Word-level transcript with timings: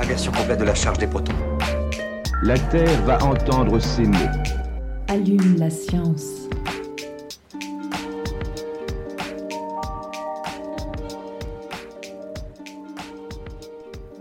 Inversion 0.00 0.30
complète 0.30 0.60
de 0.60 0.64
la 0.64 0.76
charge 0.76 0.98
des 0.98 1.08
protons. 1.08 1.34
La 2.42 2.56
Terre 2.56 3.02
va 3.02 3.22
entendre 3.24 3.80
ces 3.80 4.04
mots. 4.04 4.16
Allume 5.08 5.56
la 5.58 5.70
science. 5.70 6.48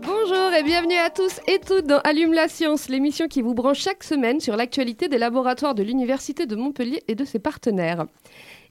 Bonjour 0.02 0.54
et 0.58 0.64
bienvenue 0.64 0.96
à 0.96 1.12
tous 1.12 1.40
et 1.48 1.60
toutes 1.60 1.86
dans 1.86 2.00
Allume 2.00 2.34
la 2.34 2.48
science, 2.48 2.90
l'émission 2.90 3.28
qui 3.28 3.44
vous 3.44 3.54
branche 3.54 3.80
chaque 3.80 4.04
semaine 4.04 4.40
sur 4.40 4.58
l'actualité 4.58 5.10
des 5.10 5.20
laboratoires 5.20 5.76
de 5.76 5.84
l'Université 5.84 6.48
de 6.48 6.56
Montpellier 6.56 7.04
et 7.08 7.14
de 7.14 7.24
ses 7.24 7.40
partenaires. 7.40 8.06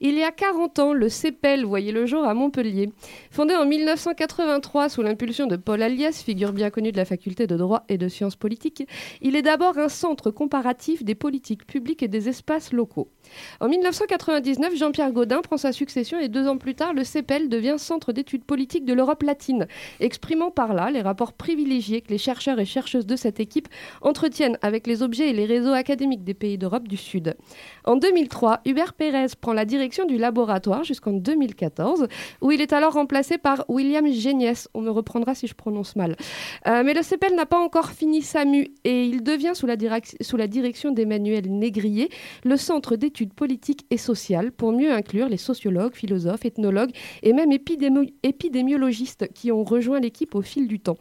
Il 0.00 0.14
y 0.14 0.22
a 0.22 0.30
40 0.30 0.78
ans, 0.78 0.92
le 0.92 1.08
CEPEL 1.08 1.64
voyait 1.64 1.92
le 1.92 2.04
jour 2.04 2.24
à 2.24 2.34
Montpellier. 2.34 2.90
Fondé 3.30 3.54
en 3.54 3.64
1983 3.64 4.90
sous 4.90 5.00
l'impulsion 5.00 5.46
de 5.46 5.56
Paul 5.56 5.82
Alias, 5.82 6.22
figure 6.22 6.52
bien 6.52 6.68
connue 6.68 6.92
de 6.92 6.98
la 6.98 7.06
faculté 7.06 7.46
de 7.46 7.56
droit 7.56 7.84
et 7.88 7.96
de 7.96 8.08
sciences 8.08 8.36
politiques, 8.36 8.86
il 9.22 9.36
est 9.36 9.42
d'abord 9.42 9.78
un 9.78 9.88
centre 9.88 10.30
comparatif 10.30 11.02
des 11.02 11.14
politiques 11.14 11.66
publiques 11.66 12.02
et 12.02 12.08
des 12.08 12.28
espaces 12.28 12.74
locaux. 12.74 13.08
En 13.60 13.68
1999, 13.68 14.76
Jean-Pierre 14.76 15.12
Gaudin 15.12 15.40
prend 15.40 15.56
sa 15.56 15.72
succession 15.72 16.20
et 16.20 16.28
deux 16.28 16.46
ans 16.46 16.58
plus 16.58 16.74
tard, 16.74 16.92
le 16.92 17.02
CEPEL 17.02 17.48
devient 17.48 17.76
centre 17.78 18.12
d'études 18.12 18.44
politiques 18.44 18.84
de 18.84 18.92
l'Europe 18.92 19.22
latine, 19.22 19.66
exprimant 20.00 20.50
par 20.50 20.74
là 20.74 20.90
les 20.90 21.00
rapports 21.00 21.32
privilégiés 21.32 22.02
que 22.02 22.10
les 22.10 22.18
chercheurs 22.18 22.60
et 22.60 22.66
chercheuses 22.66 23.06
de 23.06 23.16
cette 23.16 23.40
équipe 23.40 23.68
entretiennent 24.02 24.58
avec 24.60 24.86
les 24.86 25.02
objets 25.02 25.30
et 25.30 25.32
les 25.32 25.46
réseaux 25.46 25.72
académiques 25.72 26.24
des 26.24 26.34
pays 26.34 26.58
d'Europe 26.58 26.86
du 26.86 26.98
Sud. 26.98 27.34
En 27.84 27.96
2003, 27.96 28.60
Hubert 28.66 28.92
Pérez 28.92 29.28
prend 29.40 29.54
la 29.54 29.64
direction 29.64 29.85
du 30.06 30.18
laboratoire 30.18 30.84
jusqu'en 30.84 31.12
2014, 31.12 32.08
où 32.40 32.50
il 32.50 32.60
est 32.60 32.72
alors 32.72 32.94
remplacé 32.94 33.38
par 33.38 33.64
William 33.68 34.06
Géniès. 34.10 34.68
On 34.74 34.80
me 34.80 34.90
reprendra 34.90 35.34
si 35.34 35.46
je 35.46 35.54
prononce 35.54 35.96
mal. 35.96 36.16
Euh, 36.66 36.82
mais 36.84 36.92
le 36.92 37.02
CEPEL 37.02 37.34
n'a 37.34 37.46
pas 37.46 37.58
encore 37.58 37.90
fini 37.90 38.22
sa 38.22 38.44
mue 38.44 38.68
et 38.84 39.04
il 39.04 39.22
devient 39.22 39.52
sous 39.54 39.66
la, 39.66 39.76
sous 40.20 40.36
la 40.36 40.48
direction 40.48 40.90
d'Emmanuel 40.90 41.50
Négrier 41.50 42.08
le 42.44 42.56
centre 42.56 42.96
d'études 42.96 43.32
politiques 43.32 43.86
et 43.90 43.98
sociales 43.98 44.50
pour 44.50 44.72
mieux 44.72 44.92
inclure 44.92 45.28
les 45.28 45.36
sociologues, 45.36 45.94
philosophes, 45.94 46.44
ethnologues 46.44 46.92
et 47.22 47.32
même 47.32 47.52
épidémiologistes 47.52 49.32
qui 49.34 49.52
ont 49.52 49.64
rejoint 49.64 50.00
l'équipe 50.00 50.34
au 50.34 50.42
fil 50.42 50.66
du 50.66 50.80
temps. 50.80 50.96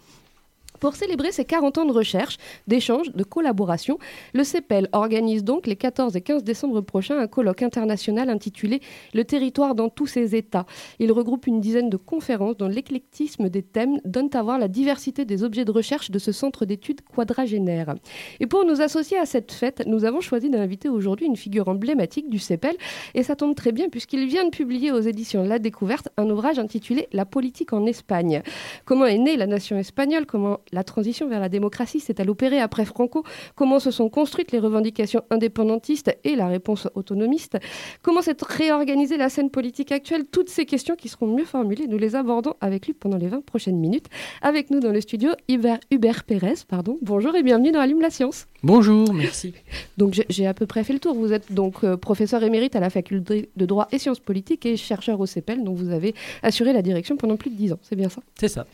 Pour 0.80 0.95
célébrer 0.95 1.31
ses 1.31 1.45
40 1.45 1.78
ans 1.78 1.86
de 1.86 1.92
recherche, 1.92 2.38
d'échange, 2.68 3.12
de 3.12 3.23
collaboration, 3.23 3.98
le 4.34 4.44
CEPEL 4.44 4.90
organise 4.92 5.44
donc 5.44 5.68
les 5.68 5.76
14 5.76 6.16
et 6.16 6.22
15 6.22 6.44
décembre 6.44 6.81
prochains 6.81 7.20
un 7.20 7.28
colloque 7.28 7.62
international 7.62 8.30
intitulé 8.30 8.81
Le 9.14 9.23
territoire 9.23 9.76
dans 9.76 9.90
tous 9.90 10.08
ses 10.08 10.36
états. 10.36 10.66
Il 11.00 11.12
regroupe 11.12 11.48
une 11.48 11.62
dizaine 11.62 11.90
de 11.90 11.98
conférences 11.98 12.58
dont 12.58 12.68
l'éclectisme 12.68 13.50
des 13.50 13.64
thèmes 13.64 14.00
donne 14.06 14.30
à 14.34 14.44
voir 14.44 14.59
la 14.59 14.68
diversité 14.68 15.26
des 15.26 15.44
objets 15.44 15.66
de 15.66 15.72
recherche 15.72 16.12
de 16.12 16.20
ce 16.20 16.31
centre 16.31 16.66
d'études 16.66 17.02
quadragénaire. 17.02 17.96
Et 18.40 18.48
pour 18.48 18.66
nous 18.66 18.81
associer 18.81 19.18
à 19.18 19.26
cette 19.26 19.52
fête, 19.52 19.84
nous 19.86 20.06
avons 20.06 20.22
choisi 20.22 20.50
d'inviter 20.50 20.90
aujourd'hui 20.90 21.26
une 21.26 21.38
figure 21.38 21.68
emblématique 21.68 22.30
du 22.30 22.40
CEPEL 22.40 22.75
et 23.14 23.24
ça 23.24 23.35
tombe 23.35 23.56
très 23.56 23.72
bien 23.72 23.90
puisqu'il 23.90 24.25
vient 24.28 24.46
de 24.46 24.50
publier 24.50 24.91
aux 24.91 25.00
éditions 25.00 25.44
La 25.44 25.59
Découverte 25.59 26.09
un 26.18 26.30
ouvrage 26.30 26.59
intitulé 26.59 27.08
La 27.14 27.25
politique 27.25 27.74
en 27.74 27.85
Espagne. 27.85 28.41
Comment 28.85 29.06
est 29.06 29.18
née 29.18 29.38
la 29.38 29.47
nation 29.47 29.78
espagnole? 29.78 30.25
Comment 30.25 30.59
la 30.72 30.84
transition 30.84 31.28
vers 31.28 31.40
la 31.40 31.50
démocratie 31.50 32.00
s'est-elle 32.00 32.30
opérée 32.30 32.59
après 32.59 32.86
Franco 32.86 33.24
Comment 33.56 33.80
se 33.80 33.92
sont 33.92 34.09
construites 34.09 34.52
les 34.52 34.59
revendications 34.59 35.24
indépendantistes 35.30 36.18
et 36.24 36.36
la 36.36 36.48
réponse 36.48 36.88
autonomiste? 36.96 37.58
Comment 38.02 38.22
s'est 38.22 38.36
réorganisée 38.42 39.18
la 39.18 39.30
scène 39.30 39.50
politique 39.50 39.92
actuelle? 39.92 40.26
Toutes 40.26 40.50
ces 40.50 40.66
questions 40.66 40.96
qui 40.96 41.09
seront 41.09 41.28
mieux 41.28 41.46
formulées, 41.46 41.88
nous 41.88 41.98
les 41.98 42.16
abordons 42.16 42.56
avec 42.62 42.88
lui 42.88 42.94
pendant 42.94 43.18
les 43.18 43.28
20 43.28 43.46
prochaines 43.46 43.78
minutes. 43.78 44.08
Avec 44.42 44.70
nous 44.72 44.80
dans 44.80 44.92
le 44.92 45.02
studio, 45.02 45.31
Hubert, 45.50 45.80
Hubert 45.92 46.24
Pérez. 46.24 46.56
Pardon. 46.68 46.97
Bonjour 47.02 47.36
et 47.36 47.44
bienvenue 47.44 47.72
dans 47.72 47.80
Allume 47.80 48.02
la 48.02 48.09
science. 48.09 48.47
Bonjour, 48.64 49.14
merci. 49.14 49.53
Donc 49.97 50.20
j'ai 50.28 50.47
à 50.47 50.53
peu 50.53 50.66
près 50.66 50.84
fait 50.84 50.94
le 50.94 51.00
tour. 51.00 51.16
Vous 51.16 51.34
êtes 51.34 51.53
donc 51.53 51.84
euh, 51.84 51.97
professeur 51.97 52.44
émérite 52.44 52.76
à 52.76 52.80
la 52.80 52.90
faculté 52.90 53.50
de 53.56 53.66
droit 53.66 53.88
et 53.92 54.00
sciences 54.00 54.20
politiques 54.20 54.66
et 54.66 54.78
chercheur 54.78 55.20
au 55.20 55.26
CEPEL, 55.26 55.64
dont 55.64 55.74
vous 55.74 55.92
avez 55.92 56.16
assuré 56.44 56.74
la 56.74 56.82
direction 56.82 57.18
pendant 57.18 57.38
plus 57.38 57.50
de 57.50 57.56
10 57.56 57.74
ans. 57.74 57.80
C'est 57.82 57.96
bien 57.96 58.09
ça? 58.09 58.22
C'est 58.40 58.47
ça. 58.47 58.66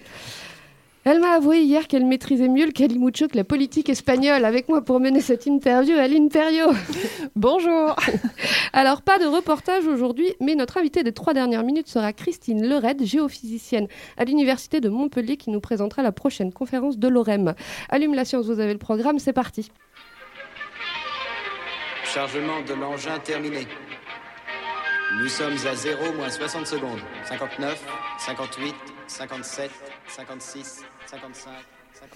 Elle 1.03 1.19
m'a 1.19 1.31
avoué 1.31 1.61
hier 1.61 1.87
qu'elle 1.87 2.05
maîtrisait 2.05 2.47
mieux 2.47 2.67
le 2.67 2.71
calimucho 2.71 3.27
que 3.27 3.35
la 3.35 3.43
politique 3.43 3.89
espagnole. 3.89 4.45
Avec 4.45 4.69
moi 4.69 4.83
pour 4.83 4.99
mener 4.99 5.19
cette 5.19 5.47
interview, 5.47 5.97
Aline 5.97 6.29
Perriot. 6.29 6.73
Bonjour. 7.35 7.95
Alors, 8.73 9.01
pas 9.01 9.17
de 9.17 9.25
reportage 9.25 9.87
aujourd'hui, 9.87 10.31
mais 10.39 10.53
notre 10.53 10.77
invitée 10.77 11.01
des 11.01 11.11
trois 11.11 11.33
dernières 11.33 11.63
minutes 11.63 11.87
sera 11.87 12.13
Christine 12.13 12.67
Lered, 12.67 13.03
géophysicienne 13.03 13.87
à 14.15 14.25
l'Université 14.25 14.79
de 14.79 14.89
Montpellier, 14.89 15.37
qui 15.37 15.49
nous 15.49 15.59
présentera 15.59 16.03
la 16.03 16.11
prochaine 16.11 16.53
conférence 16.53 16.99
de 16.99 17.07
l'OREM. 17.07 17.55
Allume 17.89 18.13
la 18.13 18.23
science, 18.23 18.45
vous 18.45 18.59
avez 18.59 18.73
le 18.73 18.79
programme, 18.79 19.17
c'est 19.17 19.33
parti. 19.33 19.71
Chargement 22.03 22.61
de 22.61 22.75
l'engin 22.75 23.17
terminé. 23.17 23.65
Nous 25.19 25.29
sommes 25.29 25.57
à 25.65 25.75
0 25.75 26.13
moins 26.13 26.29
60 26.29 26.67
secondes. 26.67 26.99
59, 27.25 27.83
58, 28.19 28.75
57, 29.11 29.69
56, 30.07 30.83
55. 31.05 31.51
55. 31.93 32.11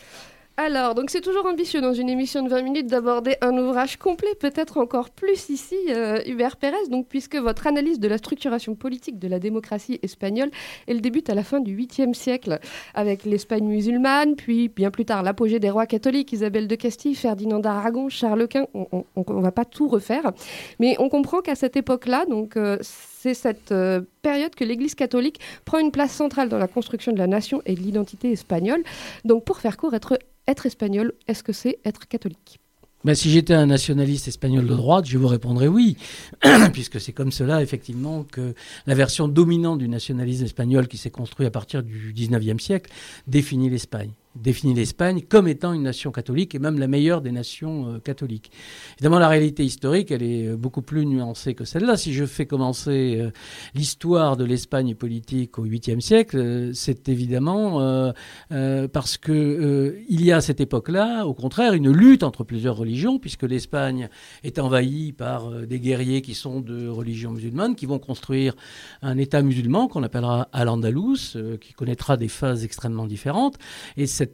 Alors, 0.58 0.96
donc 0.96 1.10
c'est 1.10 1.20
toujours 1.20 1.46
ambitieux 1.46 1.82
dans 1.82 1.94
une 1.94 2.08
émission 2.08 2.42
de 2.42 2.50
20 2.50 2.62
minutes 2.62 2.88
d'aborder 2.88 3.36
un 3.42 3.58
ouvrage 3.58 3.98
complet, 3.98 4.34
peut-être 4.40 4.78
encore 4.78 5.10
plus 5.10 5.50
ici, 5.50 5.76
euh, 5.90 6.22
Hubert 6.26 6.56
Pérez, 6.56 6.88
donc 6.90 7.08
puisque 7.10 7.36
votre 7.36 7.68
analyse 7.68 8.00
de 8.00 8.08
la 8.08 8.18
structuration 8.18 8.76
politique 8.76 9.20
de 9.20 9.28
la 9.28 9.40
démocratie 9.40 10.00
espagnole, 10.02 10.50
elle 10.88 11.02
débute 11.02 11.30
à 11.30 11.36
la 11.36 11.44
fin 11.44 11.60
du 11.60 11.76
8e 11.76 12.14
siècle, 12.14 12.60
avec 12.94 13.26
l'Espagne 13.26 13.66
musulmane, 13.66 14.38
puis 14.38 14.70
bien 14.70 14.92
plus 14.92 15.04
tard 15.04 15.24
l'apogée 15.24 15.60
des 15.60 15.70
rois 15.70 15.88
catholiques, 15.88 16.32
Isabelle 16.32 16.70
de 16.70 16.76
Castille, 16.76 17.16
Ferdinand 17.16 17.60
d'Aragon, 17.60 18.08
Charles 18.08 18.48
Quint, 18.48 18.68
on 18.74 19.04
ne 19.16 19.42
va 19.42 19.52
pas 19.52 19.66
tout 19.66 19.90
refaire, 19.90 20.32
mais 20.80 20.96
on 21.00 21.10
comprend 21.10 21.42
qu'à 21.42 21.56
cette 21.56 21.76
époque-là, 21.76 22.26
donc... 22.26 22.56
Euh, 22.56 22.78
c'est 23.26 23.34
cette 23.34 23.72
euh, 23.72 24.02
période 24.22 24.54
que 24.54 24.64
l'Église 24.64 24.94
catholique 24.94 25.40
prend 25.66 25.80
une 25.80 25.90
place 25.90 26.12
centrale 26.12 26.48
dans 26.48 26.60
la 26.60 26.68
construction 26.68 27.12
de 27.12 27.18
la 27.18 27.26
nation 27.26 27.64
et 27.66 27.74
de 27.74 27.80
l'identité 27.80 28.32
espagnole. 28.32 28.84
Donc 29.24 29.46
pour 29.46 29.58
faire 29.58 29.78
court, 29.78 29.96
être, 29.96 30.66
espagnol, 30.66 31.14
est-ce 31.28 31.42
que 31.42 31.52
c'est 31.52 31.80
être 31.86 32.08
catholique? 32.08 32.60
Ben, 33.04 33.16
si 33.16 33.32
j'étais 33.32 33.56
un 33.56 33.66
nationaliste 33.66 34.28
espagnol 34.28 34.68
de 34.68 34.76
droite, 34.76 35.06
je 35.08 35.18
vous 35.18 35.28
répondrais 35.28 35.68
oui, 35.68 35.98
puisque 36.74 37.02
c'est 37.02 37.14
comme 37.14 37.32
cela, 37.32 37.64
effectivement, 37.64 38.24
que 38.24 38.54
la 38.86 38.94
version 38.94 39.28
dominante 39.28 39.80
du 39.80 39.90
nationalisme 39.90 40.46
espagnol 40.46 40.88
qui 40.88 40.98
s'est 40.98 41.12
construit 41.12 41.48
à 41.48 41.52
partir 41.52 41.82
du 41.82 42.14
19e 42.14 42.60
siècle 42.60 42.92
définit 43.26 43.72
l'Espagne 43.72 44.12
définit 44.36 44.74
l'Espagne 44.74 45.22
comme 45.28 45.48
étant 45.48 45.74
une 45.74 45.84
nation 45.84 46.12
catholique 46.12 46.56
et 46.56 46.60
même 46.60 46.80
la 46.80 46.88
meilleure 46.88 47.22
des 47.22 47.32
nations 47.32 47.90
euh, 47.90 48.00
catholiques. 48.00 48.52
Évidemment, 48.98 49.20
la 49.20 49.30
réalité 49.30 49.64
historique, 49.64 50.12
elle 50.12 50.24
est 50.24 50.48
euh, 50.48 50.58
beaucoup 50.58 50.82
plus 50.82 51.06
nuancée 51.06 51.54
que 51.54 51.64
celle-là. 51.64 51.98
Si 51.98 52.14
je 52.14 52.26
fais 52.26 52.46
commencer 52.46 53.18
euh, 53.20 53.32
l'histoire 53.74 54.38
de 54.38 54.44
l'Espagne 54.44 54.96
politique 54.96 55.58
au 55.58 55.66
8e 55.66 56.02
siècle, 56.02 56.72
c'est 56.74 57.10
évidemment 57.10 58.14
parce 58.50 59.18
que 59.18 59.98
il 60.08 60.24
y 60.24 60.32
a 60.32 60.38
à 60.38 60.42
cette 60.42 60.60
époque-là, 60.60 61.26
au 61.26 61.34
contraire, 61.34 61.74
une 61.74 61.92
lutte 61.92 62.24
entre 62.24 62.44
plusieurs 62.44 62.76
religions, 62.76 63.20
puisque 63.20 63.44
l'Espagne 63.44 64.10
est 64.44 64.60
envahie 64.60 65.12
par 65.12 65.50
des 65.52 65.80
guerriers 65.80 66.22
qui 66.22 66.34
sont 66.34 66.60
de 66.60 66.88
religion 66.88 67.32
musulmane, 67.32 67.76
qui 67.76 67.86
vont 67.86 68.00
construire 68.00 68.56
un 69.02 69.18
État 69.18 69.42
musulman 69.42 69.88
qu'on 69.88 70.04
appellera 70.04 70.50
Al-Andalus, 70.54 71.38
qui 71.62 71.74
connaîtra 71.74 72.18
des 72.18 72.28
phases 72.28 72.64
extrêmement 72.64 73.08
différentes. 73.08 73.58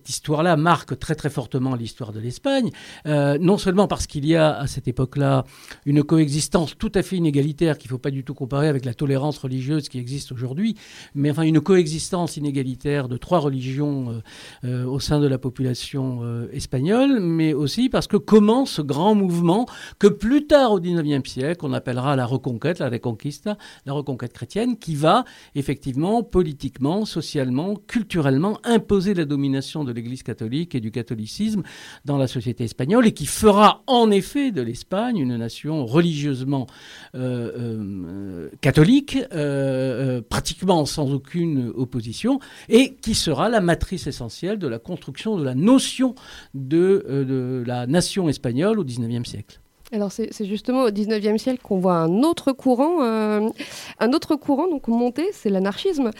Histoire-là 0.10 0.58
marque 0.58 0.98
très 1.00 1.16
très 1.16 1.30
fortement 1.30 1.76
l'histoire 1.76 2.12
de 2.12 2.20
l'Espagne, 2.20 2.72
euh, 3.06 3.38
non 3.40 3.58
seulement 3.58 3.88
parce 3.88 4.08
qu'il 4.08 4.26
y 4.26 4.36
a 4.36 4.58
à 4.58 4.68
cette 4.68 4.88
époque-là 4.88 5.46
une 5.86 6.04
coexistence 6.04 6.78
tout 6.78 6.92
à 6.96 7.02
fait 7.02 7.18
inégalitaire 7.18 7.78
qu'il 7.78 7.90
ne 7.90 7.92
faut 7.92 7.98
pas 7.98 8.12
du 8.12 8.24
tout 8.24 8.34
comparer 8.34 8.68
avec 8.68 8.86
la 8.86 8.94
tolérance 8.94 9.38
religieuse 9.38 9.90
qui 9.90 9.98
existe 9.98 10.32
aujourd'hui, 10.32 10.76
mais 11.16 11.32
enfin 11.32 11.44
une 11.44 11.62
coexistence 11.62 12.38
inégalitaire 12.38 13.08
de 13.08 13.18
trois 13.18 13.40
religions 13.40 14.12
euh, 14.12 14.22
euh, 14.66 14.86
au 14.86 15.00
sein 15.00 15.20
de 15.20 15.28
la 15.28 15.38
population 15.38 16.22
espagnole, 16.52 17.20
mais 17.20 17.54
aussi 17.54 17.90
parce 17.90 18.08
que 18.08 18.18
commence 18.18 18.72
ce 18.72 18.82
grand 18.82 19.16
mouvement 19.16 19.66
que 20.00 20.08
plus 20.08 20.48
tard 20.48 20.72
au 20.72 20.80
XIXe 20.80 21.30
siècle 21.30 21.66
on 21.66 21.74
appellera 21.74 22.16
la 22.16 22.26
reconquête, 22.26 22.80
la 22.80 22.90
reconquista, 22.90 23.58
la 23.86 23.94
reconquête 23.94 24.34
chrétienne, 24.34 24.78
qui 24.78 24.96
va 24.96 25.26
effectivement 25.56 26.24
politiquement, 26.24 27.06
socialement, 27.06 27.76
culturellement 27.88 28.60
imposer 28.64 29.14
la 29.14 29.26
domination 29.26 29.81
de 29.83 29.92
l'Église 29.92 30.24
catholique 30.24 30.75
et 30.75 30.80
du 30.80 30.92
catholicisme 30.92 31.63
dans 32.06 32.18
la 32.18 32.28
société 32.28 32.63
espagnole 32.63 33.07
et 33.07 33.13
qui 33.13 33.25
fera 33.25 33.83
en 33.88 34.12
effet 34.12 34.51
de 34.51 34.62
l'Espagne 34.62 35.18
une 35.18 35.38
nation 35.38 35.86
religieusement 35.86 36.68
euh, 37.16 37.51
euh, 37.57 38.50
catholique, 38.62 39.18
euh, 39.33 40.22
pratiquement 40.28 40.86
sans 40.86 41.12
aucune 41.12 41.72
opposition, 41.75 42.39
et 42.69 42.95
qui 42.95 43.16
sera 43.16 43.50
la 43.50 43.62
matrice 43.62 44.07
essentielle 44.07 44.60
de 44.60 44.68
la 44.68 44.80
construction 44.80 45.38
de 45.38 45.44
la 45.44 45.56
notion 45.56 46.16
de, 46.54 47.63
la 47.66 47.88
nation 47.88 48.30
espagnole 48.30 48.80
au 48.80 48.84
XIXe 48.84 49.27
siècle. 49.27 49.60
Alors 49.94 50.12
c'est 50.12 50.45
justement 50.45 50.84
au 50.84 50.89
19e 50.89 51.38
siècle 51.38 51.62
qu'on 51.62 51.80
voit 51.80 51.98
un 51.98 52.24
autre 52.24 52.54
courant, 52.54 53.01
un 53.04 54.13
autre 54.13 54.38
courant 54.38 54.69
donc 54.69 54.88
monter, 54.88 55.27
c'est 55.34 55.50
l'anarchisme. 55.50 56.12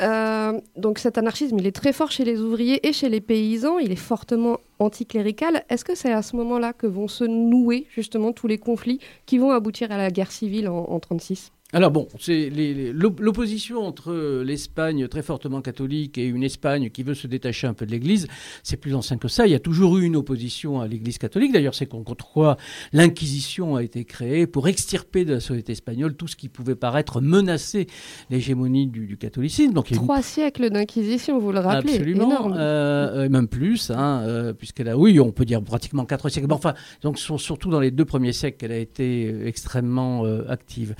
Euh, 0.00 0.60
donc 0.76 0.98
cet 0.98 1.18
anarchisme, 1.18 1.58
il 1.58 1.66
est 1.66 1.72
très 1.72 1.92
fort 1.92 2.10
chez 2.10 2.24
les 2.24 2.40
ouvriers 2.40 2.86
et 2.86 2.92
chez 2.92 3.08
les 3.08 3.20
paysans, 3.20 3.78
il 3.78 3.92
est 3.92 3.96
fortement 3.96 4.58
anticlérical. 4.78 5.64
Est-ce 5.68 5.84
que 5.84 5.94
c'est 5.94 6.12
à 6.12 6.22
ce 6.22 6.36
moment-là 6.36 6.72
que 6.72 6.86
vont 6.86 7.08
se 7.08 7.24
nouer 7.24 7.86
justement 7.90 8.32
tous 8.32 8.46
les 8.46 8.58
conflits 8.58 9.00
qui 9.26 9.38
vont 9.38 9.52
aboutir 9.52 9.92
à 9.92 9.96
la 9.96 10.10
guerre 10.10 10.32
civile 10.32 10.68
en, 10.68 10.84
en 10.84 11.00
36 11.00 11.52
Alors 11.74 11.90
bon, 11.90 12.06
c'est 12.20 12.50
l'opposition 12.94 13.84
entre 13.84 14.42
l'Espagne 14.42 15.08
très 15.08 15.22
fortement 15.22 15.60
catholique 15.60 16.16
et 16.18 16.24
une 16.24 16.44
Espagne 16.44 16.88
qui 16.88 17.02
veut 17.02 17.14
se 17.14 17.26
détacher 17.26 17.66
un 17.66 17.74
peu 17.74 17.84
de 17.84 17.90
l'Église, 17.90 18.28
c'est 18.62 18.76
plus 18.76 18.94
ancien 18.94 19.18
que 19.18 19.26
ça. 19.26 19.46
Il 19.46 19.50
y 19.50 19.56
a 19.56 19.60
toujours 19.60 19.98
eu 19.98 20.04
une 20.04 20.14
opposition 20.14 20.80
à 20.80 20.86
l'Église 20.86 21.18
catholique. 21.18 21.52
D'ailleurs, 21.52 21.74
c'est 21.74 21.86
contre 21.86 22.14
quoi 22.14 22.56
l'Inquisition 22.92 23.74
a 23.74 23.82
été 23.82 24.04
créée 24.04 24.46
pour 24.46 24.68
extirper 24.68 25.24
de 25.24 25.34
la 25.34 25.40
société 25.40 25.72
espagnole 25.72 26.14
tout 26.14 26.28
ce 26.28 26.36
qui 26.36 26.48
pouvait 26.48 26.76
paraître 26.76 27.20
menacer 27.20 27.88
l'hégémonie 28.30 28.86
du, 28.86 29.06
du 29.06 29.16
catholicisme. 29.16 29.72
Donc 29.72 29.90
il 29.90 29.94
y 29.94 29.98
a 29.98 30.00
une 30.00 30.06
Trois 30.06 30.22
siècles 30.22 30.70
d'inquisition, 30.70 31.40
vous 31.40 31.50
le 31.50 31.58
rappelez 31.58 31.94
Absolument, 31.94 32.52
euh, 32.54 33.24
et 33.24 33.28
même 33.28 33.48
plus, 33.48 33.90
hein, 33.90 34.22
euh, 34.24 34.52
puisqu'elle 34.52 34.88
a, 34.88 34.96
oui, 34.96 35.18
on 35.18 35.32
peut 35.32 35.44
dire 35.44 35.60
pratiquement 35.60 36.04
quatre 36.04 36.28
siècles. 36.28 36.46
Bon, 36.46 36.54
enfin, 36.54 36.74
donc 37.02 37.18
ce 37.18 37.26
sont 37.26 37.38
surtout 37.38 37.70
dans 37.70 37.80
les 37.80 37.90
deux 37.90 38.04
premiers 38.04 38.32
siècles 38.32 38.58
qu'elle 38.58 38.72
a 38.72 38.78
été 38.78 39.26
euh, 39.26 39.48
extrêmement 39.48 40.24
euh, 40.24 40.44
active. 40.48 40.94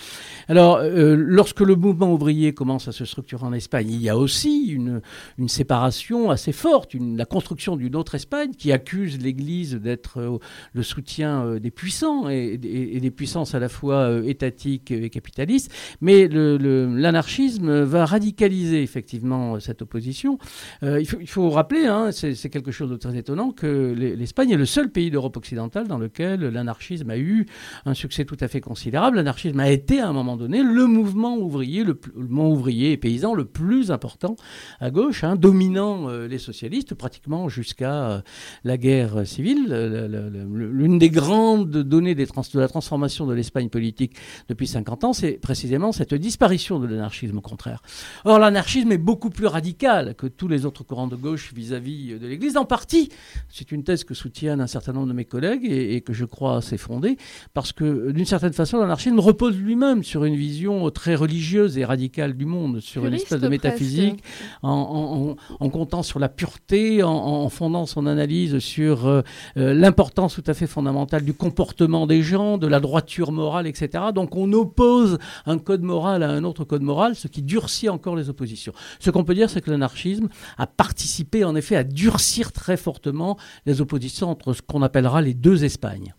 Alors, 0.49 0.64
euh, 0.65 1.17
lorsque 1.17 1.61
le 1.61 1.77
mouvement 1.77 2.13
ouvrier 2.13 2.55
commence 2.55 2.89
à 2.89 2.93
se 2.93 3.05
structurer 3.05 3.45
en 3.45 3.53
Espagne, 3.53 3.89
il 3.91 4.01
y 4.01 4.09
a 4.09 4.17
aussi 4.17 4.67
une, 4.67 5.01
séparation 5.47 6.31
assez 6.31 6.53
forte, 6.53 6.95
la 6.95 7.25
construction 7.25 7.77
d'une 7.77 7.97
autre 7.97 8.15
Espagne 8.15 8.53
qui 8.57 8.73
accuse 8.73 9.21
l'Église 9.21 9.75
d'être 9.75 10.19
euh, 10.19 10.39
le 10.73 10.83
soutien 10.83 11.45
euh, 11.45 11.59
des 11.59 11.71
puissants 11.71 12.29
et, 12.29 12.57
des 12.59 13.11
puissances 13.11 13.55
à 13.55 13.59
la 13.59 13.69
fois 13.69 14.21
étatiques 14.25 14.91
et 14.91 15.11
capitalistes. 15.11 15.73
Mais 16.01 16.29
l'anarchisme 16.29 17.83
va 17.83 18.07
radicaliser 18.07 18.83
effectivement 18.83 19.61
cette 19.61 19.83
opposition. 19.83 20.39
Il, 20.83 21.07
faut, 21.07 21.51
rappeler, 21.51 21.87
hein, 21.87 22.11
c'est 22.13 22.49
quelque 22.49 22.71
chose 22.71 22.91
de 22.91 22.97
très 22.97 23.17
étonnant, 23.17 23.51
que 23.51 23.67
l'E- 23.67 24.17
l'Espagne 24.17 24.51
est 24.51 24.57
le 24.57 24.67
seul 24.67 24.91
pays 24.91 25.11
d'Europe 25.11 25.37
occidentale 25.37 25.89
dans 25.89 25.99
lequel 25.99 26.41
l'anarchisme 26.41 27.11
a 27.11 27.19
eu 27.19 27.47
un 27.85 27.95
succès 27.95 28.25
tout 28.25 28.37
à 28.41 28.49
fait 28.49 28.61
considérable. 28.61 29.17
L'anarchisme 29.17 29.61
a 29.61 29.71
été 29.71 30.01
à 30.01 30.09
un 30.09 30.13
moment 30.13 30.37
donné 30.37 30.54
le 30.63 30.87
mouvement 30.87 31.37
ouvrier, 31.39 31.85
le, 31.85 31.99
mouvement 32.15 32.51
ouvrier 32.51 32.93
et 32.93 32.97
paysan 32.97 33.35
le 33.35 33.45
plus 33.45 33.91
important 33.91 34.37
à 34.81 34.91
gauche, 34.91 35.25
hein, 35.25 35.37
dominant 35.37 36.09
euh, 36.09 36.29
les 36.29 36.39
socialistes 36.39 36.95
pratiquement 36.95 37.49
jusqu'à 37.49 38.11
euh, 38.11 38.21
la 38.65 38.77
guerre 38.77 39.27
civile. 39.27 39.67
Le- 39.69 39.89
le- 40.09 40.29
le- 40.29 40.71
L'une 40.71 40.99
des 40.99 41.11
grandes 41.11 41.71
données 41.71 42.15
des 42.15 42.27
de 42.27 42.61
la 42.61 42.69
transformation 42.69 43.27
de 43.27 43.33
l'Espagne 43.35 43.69
politique 43.69 44.17
depuis 44.49 44.67
50 44.67 45.05
ans, 45.05 45.13
c'est 45.13 45.33
précisément 45.33 45.93
cette 45.93 46.15
disparition 46.15 46.79
de 46.81 46.87
l'anarchisme 46.87 47.39
au 47.39 47.41
contraire. 47.41 47.81
Or, 48.25 48.39
l'anarchisme 48.39 48.91
est 48.93 48.99
beaucoup 48.99 49.31
plus 49.31 49.47
radical 49.47 50.15
que 50.17 50.27
tous 50.27 50.49
les 50.49 50.67
autres 50.67 50.83
courants 50.85 51.07
de 51.07 51.17
gauche 51.17 51.53
vis-à-vis 51.55 52.19
de 52.19 52.27
l'Église. 52.27 52.57
En 52.57 52.65
partie, 52.65 53.09
c'est 53.49 53.73
une 53.73 53.85
thèse 53.85 54.05
que 54.05 54.15
soutiennent 54.15 54.61
un 54.61 54.67
certain 54.67 54.93
nombre 54.93 55.09
de 55.09 55.13
mes 55.13 55.25
collègues 55.25 55.65
et, 55.65 55.95
et 55.95 56.01
que 56.01 56.13
je 56.13 56.25
crois 56.25 56.57
assez 56.57 56.77
fondée, 56.77 57.17
parce 57.55 57.73
que 57.73 58.11
d'une 58.11 58.25
certaine 58.27 58.53
façon, 58.53 58.79
l'anarchisme 58.79 59.21
repose 59.21 59.57
lui-même 59.59 60.03
sur 60.03 60.25
une 60.25 60.34
vision 60.35 60.91
très 60.91 61.15
religieuse 61.15 61.79
et 61.79 61.85
radicale 61.85 62.35
du 62.35 62.45
monde, 62.47 62.81
sur 62.81 63.03
une 63.07 63.15
espèce 63.23 63.41
de 63.41 63.49
métaphysique, 63.51 64.23
en, 64.63 64.71
en- 64.71 65.31
en- 65.31 65.37
en 65.67 65.71
comptant 65.71 66.03
sur 66.03 66.19
la 66.19 66.29
pureté, 66.29 67.03
en, 67.03 67.11
en 67.13 67.49
fondant 67.49 67.87
son 67.87 68.07
analyse 68.07 68.59
sur 68.59 69.07
euh, 69.07 69.23
euh, 69.57 69.75
l'importance 69.75 70.35
tout 70.35 70.45
à 70.47 70.55
fait 70.55 70.67
fondamentale 70.67 71.25
du 71.25 71.35
comportement 71.35 72.07
des 72.07 72.23
gens, 72.23 72.59
de 72.59 72.67
la 72.67 72.81
droiture 72.81 73.33
morale, 73.33 73.67
etc. 73.67 74.05
Donc 74.15 74.37
on 74.37 74.53
oppose 74.53 75.19
un 75.47 75.59
code 75.59 75.83
moral 75.83 76.23
à 76.23 76.31
un 76.31 76.45
autre 76.45 76.65
code 76.65 76.83
moral, 76.83 77.15
ce 77.15 77.29
qui 77.29 77.43
durcit 77.43 77.89
encore 77.89 78.17
les 78.17 78.29
oppositions. 78.29 78.73
Ce 79.01 79.11
qu'on 79.11 79.25
peut 79.25 79.35
dire, 79.35 79.51
c'est 79.51 79.61
que 79.61 79.71
l'anarchisme 79.71 80.29
a 80.59 80.67
participé 80.67 81.45
en 81.45 81.55
effet 81.57 81.77
à 81.77 81.85
durcir 81.85 82.53
très 82.53 82.77
fortement 82.77 83.37
les 83.67 83.81
oppositions 83.81 84.31
entre 84.31 84.53
ce 84.53 84.63
qu'on 84.63 84.83
appellera 84.83 85.23
les 85.23 85.35
deux 85.35 85.65
Espagnes. 85.65 86.15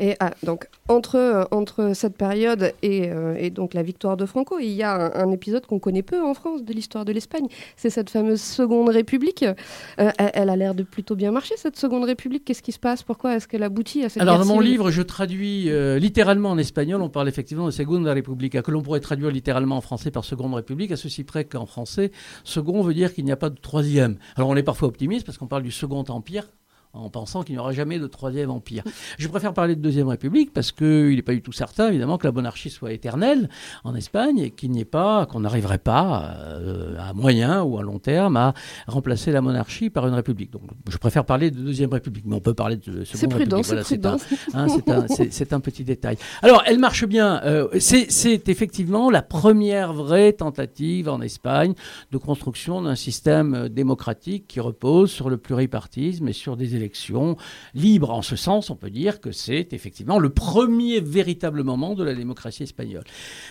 Et 0.00 0.16
ah, 0.18 0.32
donc 0.42 0.66
entre, 0.88 1.16
euh, 1.16 1.44
entre 1.50 1.92
cette 1.94 2.16
période 2.16 2.72
et, 2.82 3.10
euh, 3.10 3.36
et 3.38 3.50
donc 3.50 3.74
la 3.74 3.82
victoire 3.82 4.16
de 4.16 4.24
Franco, 4.24 4.58
il 4.58 4.70
y 4.70 4.82
a 4.82 4.94
un, 4.94 5.28
un 5.28 5.30
épisode 5.30 5.66
qu'on 5.66 5.78
connaît 5.78 6.02
peu 6.02 6.22
en 6.22 6.32
France 6.32 6.64
de 6.64 6.72
l'histoire 6.72 7.04
de 7.04 7.12
l'Espagne. 7.12 7.46
C'est 7.76 7.90
cette 7.90 8.08
fameuse 8.08 8.40
Seconde 8.40 8.88
République. 8.88 9.42
Euh, 9.42 10.10
elle, 10.18 10.30
elle 10.32 10.50
a 10.50 10.56
l'air 10.56 10.74
de 10.74 10.82
plutôt 10.82 11.16
bien 11.16 11.30
marcher 11.30 11.54
cette 11.58 11.76
Seconde 11.76 12.04
République. 12.04 12.46
Qu'est-ce 12.46 12.62
qui 12.62 12.72
se 12.72 12.78
passe? 12.78 13.02
Pourquoi 13.02 13.36
est-ce 13.36 13.46
qu'elle 13.46 13.62
aboutit 13.62 14.02
à 14.02 14.08
cette 14.08 14.22
Alors, 14.22 14.38
dans 14.38 14.46
mon 14.46 14.60
livre, 14.60 14.90
je 14.90 15.02
traduis 15.02 15.70
littéralement 15.98 16.50
en 16.50 16.58
espagnol, 16.58 17.02
on 17.02 17.10
parle 17.10 17.28
effectivement 17.28 17.66
de 17.66 17.70
Segunda 17.70 18.14
República, 18.14 18.62
que 18.62 18.70
l'on 18.70 18.82
pourrait 18.82 19.00
traduire 19.00 19.30
littéralement 19.30 19.76
en 19.76 19.80
français 19.82 20.10
par 20.10 20.24
Seconde 20.24 20.54
République, 20.54 20.92
à 20.92 20.96
ceci 20.96 21.24
près 21.24 21.44
qu'en 21.44 21.66
français, 21.66 22.10
second 22.44 22.82
veut 22.82 22.94
dire 22.94 23.12
qu'il 23.12 23.24
n'y 23.24 23.32
a 23.32 23.36
pas 23.36 23.50
de 23.50 23.58
troisième. 23.60 24.16
Alors, 24.36 24.48
on 24.48 24.56
est 24.56 24.62
parfois 24.62 24.88
optimiste 24.88 25.26
parce 25.26 25.36
qu'on 25.36 25.46
parle 25.46 25.62
du 25.62 25.70
Second 25.70 26.04
Empire 26.08 26.46
en 26.92 27.08
pensant 27.08 27.42
qu'il 27.42 27.54
n'y 27.54 27.58
aura 27.60 27.72
jamais 27.72 27.98
de 27.98 28.06
troisième 28.06 28.50
empire. 28.50 28.82
Je 29.18 29.28
préfère 29.28 29.52
parler 29.54 29.76
de 29.76 29.80
deuxième 29.80 30.08
république 30.08 30.52
parce 30.52 30.72
qu'il 30.72 31.14
n'est 31.14 31.22
pas 31.22 31.32
du 31.32 31.42
tout 31.42 31.52
certain, 31.52 31.88
évidemment, 31.88 32.18
que 32.18 32.26
la 32.26 32.32
monarchie 32.32 32.70
soit 32.70 32.92
éternelle 32.92 33.48
en 33.84 33.94
Espagne 33.94 34.38
et 34.38 34.50
qu'il 34.50 34.70
n'y 34.72 34.80
ait 34.80 34.84
pas, 34.84 35.26
qu'on 35.26 35.40
n'arriverait 35.40 35.78
pas 35.78 36.34
euh, 36.38 36.96
à 36.98 37.12
moyen 37.12 37.62
ou 37.62 37.78
à 37.78 37.82
long 37.82 37.98
terme 37.98 38.36
à 38.36 38.54
remplacer 38.88 39.30
la 39.30 39.40
monarchie 39.40 39.88
par 39.90 40.06
une 40.08 40.14
république. 40.14 40.50
Donc, 40.52 40.62
je 40.88 40.96
préfère 40.98 41.24
parler 41.24 41.50
de 41.50 41.60
deuxième 41.60 41.92
république, 41.92 42.24
mais 42.26 42.34
on 42.36 42.40
peut 42.40 42.54
parler 42.54 42.76
de 42.76 43.04
C'est 43.04 43.16
seconde 43.18 43.34
république. 43.34 43.64
c'est 43.64 43.70
Voilà, 43.74 43.84
prudent. 43.84 44.16
un- 44.54 44.60
Hein, 44.60 44.66
c'est 44.68 44.88
un, 44.90 45.08
c'est- 45.08 45.32
c'est 45.32 45.52
un 45.52 45.60
petit 45.60 45.84
détail. 45.84 46.16
Alors, 46.42 46.62
elle 46.66 46.78
marche 46.78 47.04
bien. 47.06 47.40
Euh, 47.44 47.68
c'est 47.78 48.10
c'est 48.10 48.48
effectivement 48.48 49.10
la 49.10 49.22
première 49.22 49.92
vraie 49.92 50.32
tentative 50.32 51.08
en 51.08 51.20
Espagne 51.20 51.74
de 52.10 52.18
construction 52.18 52.82
d'un 52.82 52.96
système 52.96 53.54
euh, 53.54 53.68
démocratique 53.68 54.46
qui 54.48 54.58
repose 54.60 55.10
sur 55.10 55.30
le 55.30 55.36
pluripartisme 55.36 56.26
et 56.28 56.32
sur 56.32 56.56
des 56.56 56.74
élections 56.80 57.36
libres. 57.74 58.10
En 58.10 58.22
ce 58.22 58.36
sens, 58.36 58.70
on 58.70 58.76
peut 58.76 58.90
dire 58.90 59.20
que 59.20 59.32
c'est 59.32 59.72
effectivement 59.72 60.18
le 60.18 60.30
premier 60.30 61.00
véritable 61.00 61.62
moment 61.62 61.94
de 61.94 62.04
la 62.04 62.14
démocratie 62.14 62.64
espagnole. 62.64 63.04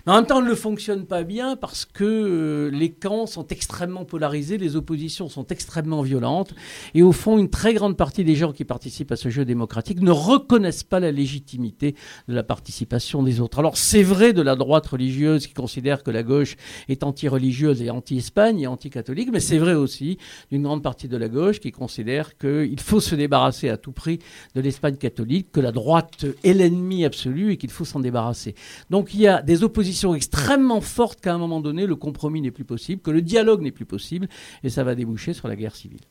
Mais 0.06 0.12
en 0.12 0.16
même 0.16 0.26
temps, 0.26 0.42
elle 0.42 0.50
ne 0.50 0.56
fonctionne 0.56 1.06
pas 1.06 1.24
bien 1.24 1.56
parce 1.56 1.86
que 1.86 2.04
euh, 2.04 2.70
les 2.72 2.92
camps 2.92 3.26
sont 3.26 3.48
extrêmement 3.48 4.06
polarisés, 4.06 4.58
les 4.58 4.76
oppositions 4.76 5.30
sont 5.30 5.48
extrêmement 5.48 6.02
violentes, 6.02 6.54
et 6.94 7.04
au 7.04 7.12
fond, 7.12 7.38
une 7.38 7.50
très 7.50 7.74
grande 7.74 7.98
partie 7.98 8.24
des 8.24 8.36
gens 8.36 8.52
qui 8.52 8.66
participent 8.66 9.12
à 9.12 9.16
ce 9.16 9.30
jeu 9.30 9.46
démocratique 9.46 10.02
ne 10.02 10.12
reconnaissent 10.12 10.84
pas 10.84 11.00
la 11.00 11.12
légitimité 11.12 11.96
de 12.28 12.34
la 12.34 12.44
participation 12.44 13.24
des 13.24 13.40
autres. 13.40 13.60
Alors 13.60 13.78
c'est 13.78 14.04
vrai 14.04 14.34
de 14.34 14.42
la 14.42 14.56
droite 14.56 14.88
religieuse 14.88 15.48
qui 15.48 15.54
considère 15.54 16.04
que 16.04 16.12
la 16.12 16.24
gauche 16.24 16.56
est 16.88 17.04
anti-religieuse 17.04 17.82
et 17.82 17.90
anti-Espagne 17.90 18.60
et 18.60 18.68
anti-catholique, 18.68 19.30
mais 19.32 19.40
c'est 19.40 19.58
vrai 19.58 19.74
aussi 19.74 20.18
d'une 20.52 20.64
grande 20.64 20.84
partie 20.84 21.08
de 21.08 21.18
la 21.18 21.28
gauche 21.28 21.60
qui 21.60 21.72
considère 21.72 22.38
qu'il 22.38 22.80
faut 22.80 23.00
se 23.00 23.16
débarrasser 23.20 23.70
à 23.70 23.78
tout 23.78 23.92
prix 23.92 24.20
de 24.56 24.62
l'Espagne 24.62 24.96
catholique, 24.96 25.52
que 25.52 25.60
la 25.60 25.72
droite 25.72 26.26
est 26.44 26.54
l'ennemi 26.54 27.06
absolu 27.06 27.52
et 27.52 27.58
qu'il 27.58 27.70
faut 27.70 27.86
s'en 27.86 28.00
débarrasser. 28.00 28.56
Donc 28.90 29.14
il 29.14 29.22
y 29.22 29.28
a 29.28 29.42
des 29.42 29.64
oppositions 29.64 30.16
extrêmement 30.16 30.82
fortes 30.82 31.22
qu'à 31.22 31.34
un 31.34 31.38
moment 31.38 31.62
donné, 31.62 31.86
le 31.86 31.96
compromis 31.96 32.42
n'est 32.42 32.52
plus 32.52 32.66
possible, 32.66 33.02
que 33.02 33.12
le 33.12 33.22
dialogue 33.22 33.62
n'est 33.62 33.72
plus 33.72 33.86
possible, 33.86 34.28
et 34.64 34.70
ça 34.70 34.84
va 34.84 34.96
déboucher 34.96 35.34
sur 35.34 35.48
la 35.48 35.56
guerre 35.56 35.76
civile. 35.76 36.02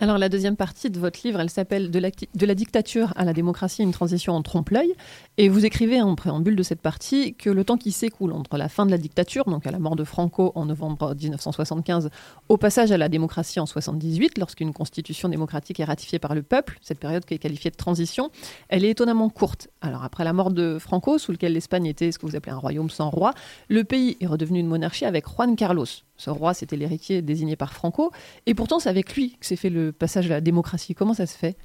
Alors 0.00 0.16
la 0.16 0.28
deuxième 0.28 0.54
partie 0.54 0.90
de 0.90 1.00
votre 1.00 1.18
livre, 1.24 1.40
elle 1.40 1.50
s'appelle 1.50 1.90
de, 1.90 1.98
la- 1.98 2.54
dictature 2.54 3.12
à 3.16 3.24
la 3.24 3.32
démocratie, 3.32 3.82
une 3.82 3.90
transition 3.90 4.32
en 4.32 4.42
trompe-l'œil. 4.42 4.94
Et 5.38 5.48
vous 5.48 5.66
écrivez 5.66 6.00
en 6.00 6.14
préambule 6.14 6.54
de 6.54 6.62
cette 6.62 6.80
partie 6.80 7.34
que 7.34 7.50
le 7.50 7.64
temps 7.64 7.76
qui 7.76 7.90
s'écoule 7.90 8.32
entre 8.32 8.56
la 8.58 8.68
fin 8.68 8.86
de 8.86 8.92
la 8.92 8.98
dictature, 8.98 9.46
donc 9.46 9.66
à 9.66 9.72
la 9.72 9.80
mort 9.80 9.96
de 9.96 10.04
Franco 10.04 10.52
en 10.54 10.66
novembre 10.66 11.16
1975, 11.20 12.10
au 12.48 12.56
passage 12.56 12.92
à 12.92 12.96
la 12.96 13.08
démocratie 13.08 13.58
en 13.58 13.66
78, 13.66 14.38
lorsqu'une 14.38 14.72
constitution 14.72 15.28
démocratique 15.28 15.80
est 15.80 15.84
ratifiée 15.84 16.20
par 16.20 16.36
le 16.36 16.42
peuple, 16.42 16.78
cette 16.80 17.00
période 17.00 17.24
qui 17.24 17.34
est 17.34 17.38
qualifiée 17.38 17.72
de 17.72 17.76
transition, 17.76 18.30
elle 18.68 18.84
est 18.84 18.90
étonnamment 18.90 19.28
courte. 19.30 19.66
Alors 19.80 20.04
après 20.04 20.22
la 20.22 20.32
mort 20.32 20.52
de 20.52 20.78
Franco, 20.78 21.18
sous 21.18 21.32
lequel 21.32 21.54
l'Espagne 21.54 21.86
était 21.86 22.12
ce 22.12 22.20
que 22.20 22.26
vous 22.26 22.36
appelez 22.36 22.52
un 22.52 22.58
royaume 22.58 22.90
sans 22.90 23.10
roi, 23.10 23.32
le 23.68 23.82
pays 23.82 24.16
est 24.20 24.26
redevenu 24.26 24.60
une 24.60 24.68
monarchie 24.68 25.06
avec 25.06 25.24
Juan 25.28 25.56
Carlos. 25.56 25.86
Ce 26.20 26.30
roi, 26.30 26.52
c'était 26.52 26.76
l'héritier 26.76 27.22
désigné 27.22 27.54
par 27.54 27.72
Franco. 27.72 28.10
Et 28.46 28.54
pourtant, 28.54 28.80
c'est 28.80 28.88
avec 28.88 29.14
lui 29.14 29.36
que 29.38 29.46
s'est 29.46 29.54
fait 29.54 29.70
le 29.70 29.87
passage 29.92 30.26
à 30.26 30.34
la 30.34 30.40
démocratie. 30.40 30.94
Comment 30.94 31.14
ça 31.14 31.26
se 31.26 31.36
fait? 31.36 31.56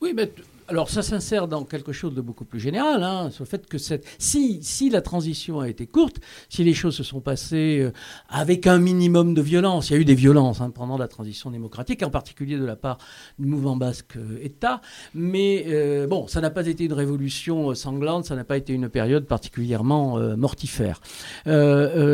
Oui, 0.00 0.12
mais 0.14 0.30
alors 0.68 0.90
ça 0.90 1.02
s'insère 1.02 1.48
dans 1.48 1.64
quelque 1.64 1.92
chose 1.92 2.14
de 2.14 2.20
beaucoup 2.20 2.44
plus 2.44 2.60
général, 2.60 3.02
hein, 3.02 3.30
sur 3.30 3.44
le 3.44 3.48
fait 3.48 3.66
que 3.66 3.78
cette, 3.78 4.06
si, 4.18 4.58
si 4.62 4.90
la 4.90 5.00
transition 5.00 5.60
a 5.60 5.68
été 5.68 5.86
courte, 5.86 6.16
si 6.50 6.62
les 6.62 6.74
choses 6.74 6.94
se 6.94 7.02
sont 7.02 7.20
passées 7.20 7.80
euh, 7.80 7.92
avec 8.28 8.66
un 8.66 8.78
minimum 8.78 9.32
de 9.32 9.40
violence, 9.40 9.88
il 9.88 9.94
y 9.94 9.96
a 9.96 10.00
eu 10.00 10.04
des 10.04 10.14
violences 10.14 10.60
hein, 10.60 10.70
pendant 10.70 10.98
la 10.98 11.08
transition 11.08 11.50
démocratique, 11.50 12.02
en 12.02 12.10
particulier 12.10 12.58
de 12.58 12.66
la 12.66 12.76
part 12.76 12.98
du 13.38 13.46
mouvement 13.46 13.76
basque 13.76 14.16
euh, 14.16 14.38
État, 14.42 14.82
mais 15.14 15.64
euh, 15.68 16.06
bon, 16.06 16.28
ça 16.28 16.42
n'a 16.42 16.50
pas 16.50 16.66
été 16.66 16.84
une 16.84 16.92
révolution 16.92 17.74
sanglante, 17.74 18.26
ça 18.26 18.36
n'a 18.36 18.44
pas 18.44 18.58
été 18.58 18.74
une 18.74 18.90
période 18.90 19.24
particulièrement 19.24 20.18
mortifère. 20.36 21.00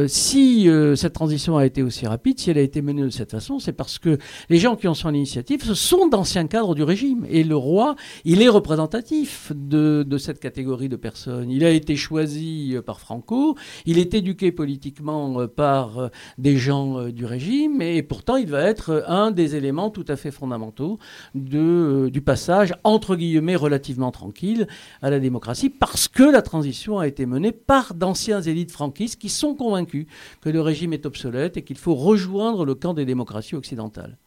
si 0.09 0.69
cette 0.97 1.13
transition 1.13 1.57
a 1.57 1.67
été 1.67 1.83
aussi 1.83 2.07
rapide, 2.07 2.39
si 2.39 2.51
elle 2.51 2.59
a 2.59 2.63
été 2.63 2.83
menée 2.83 3.03
de 3.03 3.11
cette 3.11 3.33
façon, 3.33 3.59
c'est 3.59 3.73
parce 3.73 3.99
que 3.99 4.19
les 4.49 4.59
gens 4.59 4.77
qui 4.77 4.89
en 4.89 4.95
sont 4.95 5.09
à 5.09 5.13
l'initiative, 5.13 5.65
ce 5.65 5.75
sont 5.75 6.09
d'anciens 6.09 6.47
cadres 6.47 6.75
du 6.75 6.83
régime, 6.83 7.27
et 7.29 7.45
le 7.45 7.57
roi, 7.57 7.97
il 8.25 8.43
est 8.43 8.44
représentatif 8.49 9.53
de, 9.55 10.05
cette 10.19 10.41
catégorie 10.41 10.89
de 10.89 10.97
personnes. 10.97 11.51
Il 11.51 11.65
a 11.65 11.71
été 11.71 11.97
choisi 11.97 12.77
par 12.87 13.01
Franco, 13.01 13.57
il 13.87 13.99
est 13.99 14.15
éduqué 14.15 14.53
politiquement 14.53 15.41
euh, 15.41 15.47
par 15.47 15.99
euh, 15.99 16.09
des 16.39 16.57
gens 16.57 16.99
euh, 16.99 17.13
du 17.13 17.25
régime 17.25 17.83
et 17.83 18.03
pourtant 18.03 18.37
il 18.37 18.49
va 18.49 18.63
être 18.63 19.05
un 19.07 19.31
des 19.31 19.57
éléments 19.57 19.91
tout 19.91 20.05
à 20.09 20.17
fait 20.17 20.31
fondamentaux 20.31 20.99
du 21.35 22.21
passage, 22.25 22.75
entre 22.85 23.17
guillemets, 23.17 23.57
relativement 23.57 24.11
tranquille 24.11 24.67
à 25.03 25.11
la 25.11 25.21
démocratie 25.21 25.71
parce 25.71 26.09
que 26.09 26.23
la 26.23 26.43
transition 26.43 26.99
a 26.99 27.07
été 27.07 27.27
menée 27.27 27.53
par 27.53 27.95
d'anciens 27.95 28.41
élites 28.41 28.73
franquistes 28.73 29.21
qui 29.21 29.29
sont 29.29 29.55
convaincus 29.55 30.07
que 30.41 30.49
le 30.49 30.61
régime 30.61 30.93
est 30.93 31.07
obsolète 31.07 31.57
et 31.57 31.63
qu'il 31.63 31.79
faut 31.79 31.95
rejoindre 31.95 32.65
le 32.65 32.75
camp 32.75 32.95
des 32.95 33.05
démocraties 33.05 33.57
occidentales. 33.57 34.19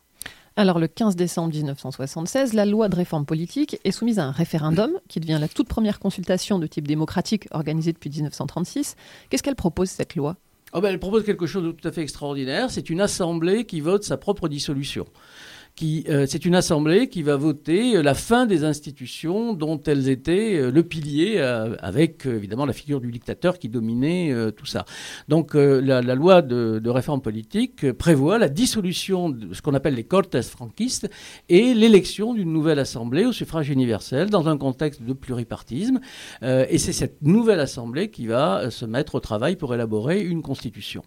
Alors 0.60 0.80
le 0.80 0.88
15 0.88 1.16
décembre 1.16 1.54
1976, 1.54 2.54
la 2.54 2.66
loi 2.66 2.90
de 2.90 2.96
réforme 2.96 3.28
politique 3.28 3.80
est 3.84 3.92
soumise 3.92 4.18
à 4.18 4.26
un 4.26 4.32
référendum 4.32 4.90
qui 5.08 5.20
devient 5.20 5.38
la 5.40 5.48
toute 5.48 5.68
première 5.68 6.00
consultation 6.00 6.58
de 6.58 6.66
type 6.66 6.88
démocratique 6.88 7.48
organisée 7.52 7.94
depuis 7.94 8.10
1936. 8.10 8.96
Qu'est-ce 9.30 9.44
qu'elle 9.44 9.56
propose 9.56 9.90
cette 9.90 10.16
loi? 10.16 10.36
Oh 10.74 10.82
ben, 10.82 10.90
Elle 10.90 11.00
propose 11.00 11.26
quelque 11.26 11.46
chose 11.46 11.64
de 11.64 11.72
tout 11.72 11.88
à 11.88 11.92
fait 11.92 12.02
extraordinaire. 12.02 12.72
C'est 12.72 12.90
une 12.90 13.02
assemblée 13.02 13.66
qui 13.66 13.82
vote 13.82 14.04
sa 14.04 14.18
propre 14.18 14.48
dissolution. 14.48 15.06
Euh, 15.84 16.26
c'est 16.28 16.46
une 16.46 16.56
assemblée 16.56 17.08
qui 17.08 17.22
va 17.22 17.36
voter 17.36 17.98
euh, 17.98 18.02
la 18.02 18.16
fin 18.16 18.46
des 18.46 18.64
institutions 18.64 19.54
dont 19.54 19.82
elles 19.84 20.10
étaient 20.10 20.56
euh, 20.56 20.72
le 20.72 20.84
pilier, 20.84 21.40
avec 21.80 22.26
évidemment 22.26 22.66
la 22.66 22.74
figure 22.74 23.00
du 23.00 23.12
dictateur 23.12 23.60
qui 23.60 23.70
dominait 23.70 24.34
tout 24.56 24.66
ça. 24.66 24.86
Donc 25.28 25.54
la, 25.54 26.02
loi 26.02 26.42
de, 26.42 26.90
réforme 26.90 27.22
politique 27.22 27.92
prévoit 27.94 28.38
la 28.38 28.50
dissolution 28.50 29.30
de 29.30 29.54
ce 29.54 29.62
qu'on 29.62 29.74
appelle 29.74 29.96
les 29.96 30.04
cortes 30.04 30.42
franquistes 30.42 31.10
et 31.50 31.74
l'élection 31.74 32.34
d'une 32.34 32.52
nouvelle 32.52 32.80
assemblée 32.80 33.26
au 33.26 33.32
suffrage 33.32 33.70
universel 33.70 34.30
dans 34.30 34.48
un 34.48 34.58
contexte 34.58 35.02
de 35.04 35.14
pluripartisme. 35.14 36.00
et 36.42 36.78
c'est 36.78 36.94
cette 36.94 37.22
nouvelle 37.22 37.60
assemblée 37.60 38.10
qui 38.10 38.28
va 38.28 38.70
se 38.72 38.86
mettre 38.86 39.16
au 39.16 39.20
travail 39.20 39.56
pour 39.56 39.74
élaborer 39.74 40.22
une 40.22 40.42
constitution. 40.42 41.04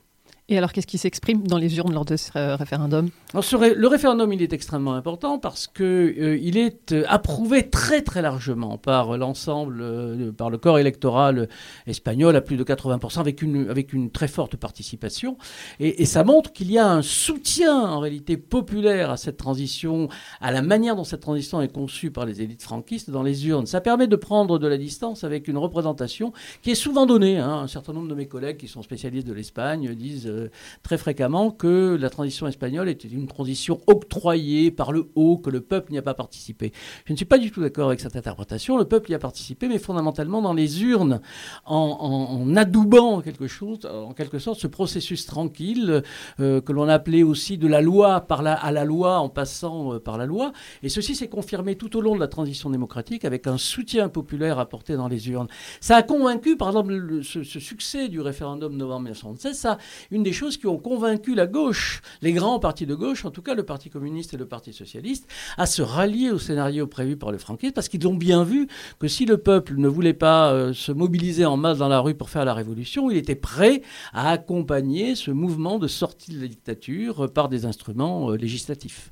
Et 0.52 0.58
alors, 0.58 0.72
qu'est-ce 0.72 0.88
qui 0.88 0.98
s'exprime 0.98 1.46
dans 1.46 1.58
les 1.58 1.76
urnes 1.78 1.94
lors 1.94 2.04
de 2.04 2.16
ce 2.16 2.32
euh, 2.34 2.56
référendum? 2.56 3.08
Le 3.34 3.86
référendum, 3.86 4.32
il 4.32 4.42
est 4.42 4.52
extrêmement 4.52 4.94
important 4.94 5.38
parce 5.38 5.68
qu'il 5.68 5.84
euh, 5.84 6.38
il 6.42 6.58
est 6.58 6.90
euh, 6.90 7.04
approuvé 7.06 7.70
très 7.70 8.02
très 8.02 8.20
largement 8.20 8.76
par 8.76 9.16
l'ensemble, 9.16 10.34
par 10.36 10.50
le 10.50 10.58
corps 10.58 10.80
électoral 10.80 11.48
espagnol 11.86 12.34
à 12.34 12.40
plus 12.40 12.56
de 12.56 12.64
80%, 12.64 13.20
avec 13.20 13.42
une, 13.42 13.70
avec 13.70 13.92
une 13.92 14.10
très 14.10 14.26
forte 14.26 14.56
participation. 14.56 15.38
Et, 15.78 16.04
ça 16.04 16.24
montre 16.24 16.52
qu'il 16.52 16.72
y 16.72 16.78
a 16.78 16.90
un 16.90 17.02
soutien 17.02 17.80
en 17.80 18.00
réalité 18.00 18.36
populaire 18.36 19.10
à 19.10 19.16
cette 19.16 19.36
transition, 19.36 20.08
à 20.40 20.50
la 20.50 20.62
manière 20.62 20.96
dont 20.96 21.04
cette 21.04 21.20
transition 21.20 21.62
est 21.62 21.72
conçue 21.72 22.10
par 22.10 22.26
les 22.26 22.42
élites 22.42 22.64
franquistes 22.64 23.08
dans 23.10 23.22
les 23.22 23.46
urnes. 23.46 23.66
Ça 23.66 23.80
permet 23.80 24.08
de 24.08 24.16
prendre 24.16 24.58
de 24.58 24.66
la 24.66 24.78
distance 24.78 25.22
avec 25.22 25.46
une 25.46 25.58
représentation 25.58 26.32
qui 26.62 26.72
est 26.72 26.74
souvent 26.74 27.06
donnée. 27.06 27.38
Hein. 27.38 27.60
Un 27.62 27.68
certain 27.68 27.92
nombre 27.92 28.08
de 28.08 28.14
mes 28.16 28.26
collègues 28.26 28.56
qui 28.56 28.66
sont 28.66 28.82
spécialistes 28.82 29.28
de 29.28 29.32
l'Espagne 29.32 29.94
disent 29.94 30.26
euh, 30.39 30.39
très 30.82 30.98
fréquemment 30.98 31.50
que 31.50 31.96
la 32.00 32.10
transition 32.10 32.46
espagnole 32.46 32.88
était 32.88 33.08
une 33.08 33.26
transition 33.26 33.80
octroyée 33.86 34.70
par 34.70 34.92
le 34.92 35.10
haut, 35.14 35.38
que 35.38 35.50
le 35.50 35.60
peuple 35.60 35.92
n'y 35.92 35.98
a 35.98 36.02
pas 36.02 36.14
participé. 36.14 36.72
Je 37.04 37.12
ne 37.12 37.16
suis 37.16 37.26
pas 37.26 37.38
du 37.38 37.50
tout 37.50 37.60
d'accord 37.60 37.88
avec 37.88 38.00
cette 38.00 38.16
interprétation. 38.16 38.76
Le 38.76 38.84
peuple 38.84 39.10
y 39.10 39.14
a 39.14 39.18
participé, 39.18 39.68
mais 39.68 39.78
fondamentalement 39.78 40.42
dans 40.42 40.52
les 40.52 40.82
urnes, 40.82 41.20
en, 41.66 42.54
adoubant 42.56 43.20
quelque 43.20 43.46
chose, 43.46 43.80
en 43.86 44.12
quelque 44.12 44.38
sorte, 44.38 44.60
ce 44.60 44.66
processus 44.66 45.26
tranquille 45.26 46.02
euh, 46.40 46.60
que 46.60 46.72
l'on 46.72 46.88
appelait 46.88 47.22
aussi 47.22 47.58
de 47.58 47.66
la 47.66 47.80
loi 47.80 48.20
par 48.20 48.42
la, 48.42 48.54
à 48.54 48.72
la 48.72 48.84
loi 48.84 49.18
en 49.18 49.28
passant 49.28 49.94
euh, 49.94 49.98
par 49.98 50.18
la 50.18 50.26
loi. 50.26 50.52
Et 50.82 50.88
ceci 50.88 51.14
s'est 51.14 51.28
confirmé 51.28 51.76
tout 51.76 51.96
au 51.96 52.00
long 52.00 52.14
de 52.14 52.20
la 52.20 52.28
transition 52.28 52.70
démocratique 52.70 53.24
avec 53.24 53.46
un 53.46 53.58
soutien 53.58 54.08
populaire 54.08 54.58
apporté 54.58 54.96
dans 54.96 55.08
les 55.08 55.28
urnes. 55.30 55.48
Ça 55.80 55.96
a 55.96 56.02
convaincu, 56.02 56.56
par 56.56 56.68
exemple, 56.68 57.22
ce, 57.22 57.42
ce, 57.42 57.60
succès 57.60 58.08
du 58.08 58.20
référendum 58.20 58.72
de 58.72 58.78
novembre 58.78 59.02
1976, 59.02 59.58
ça, 59.58 59.78
une 60.10 60.19
des 60.22 60.32
choses 60.32 60.56
qui 60.56 60.66
ont 60.66 60.78
convaincu 60.78 61.34
la 61.34 61.46
gauche, 61.46 62.02
les 62.22 62.32
grands 62.32 62.58
partis 62.58 62.86
de 62.86 62.94
gauche, 62.94 63.24
en 63.24 63.30
tout 63.30 63.42
cas 63.42 63.54
le 63.54 63.62
Parti 63.62 63.90
communiste 63.90 64.34
et 64.34 64.36
le 64.36 64.46
Parti 64.46 64.72
socialiste, 64.72 65.26
à 65.56 65.66
se 65.66 65.82
rallier 65.82 66.30
au 66.30 66.38
scénario 66.38 66.86
prévu 66.86 67.16
par 67.16 67.32
le 67.32 67.38
franquisme, 67.38 67.72
parce 67.72 67.88
qu'ils 67.88 68.06
ont 68.06 68.14
bien 68.14 68.44
vu 68.44 68.68
que 68.98 69.08
si 69.08 69.26
le 69.26 69.38
peuple 69.38 69.74
ne 69.76 69.88
voulait 69.88 70.14
pas 70.14 70.52
euh, 70.52 70.72
se 70.72 70.92
mobiliser 70.92 71.44
en 71.44 71.56
masse 71.56 71.78
dans 71.78 71.88
la 71.88 72.00
rue 72.00 72.14
pour 72.14 72.30
faire 72.30 72.44
la 72.44 72.54
révolution, 72.54 73.10
il 73.10 73.16
était 73.16 73.34
prêt 73.34 73.82
à 74.12 74.30
accompagner 74.30 75.14
ce 75.14 75.30
mouvement 75.30 75.78
de 75.78 75.88
sortie 75.88 76.32
de 76.32 76.40
la 76.40 76.48
dictature 76.48 77.24
euh, 77.24 77.28
par 77.28 77.48
des 77.48 77.64
instruments 77.64 78.30
euh, 78.30 78.36
législatifs. 78.36 79.10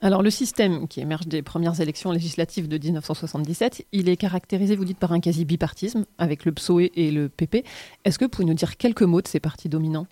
Alors 0.00 0.22
le 0.22 0.30
système 0.30 0.88
qui 0.88 1.00
émerge 1.00 1.28
des 1.28 1.42
premières 1.42 1.80
élections 1.80 2.10
législatives 2.10 2.66
de 2.66 2.76
1977, 2.76 3.86
il 3.92 4.08
est 4.08 4.16
caractérisé, 4.16 4.74
vous 4.74 4.84
dites, 4.84 4.98
par 4.98 5.12
un 5.12 5.20
quasi 5.20 5.44
bipartisme 5.44 6.04
avec 6.18 6.44
le 6.44 6.52
PSOE 6.52 6.90
et 6.94 7.12
le 7.12 7.28
PP. 7.28 7.64
Est-ce 8.04 8.18
que 8.18 8.24
vous 8.24 8.28
pouvez 8.28 8.46
nous 8.46 8.54
dire 8.54 8.76
quelques 8.76 9.02
mots 9.02 9.22
de 9.22 9.28
ces 9.28 9.38
partis 9.38 9.68
dominants? 9.68 10.08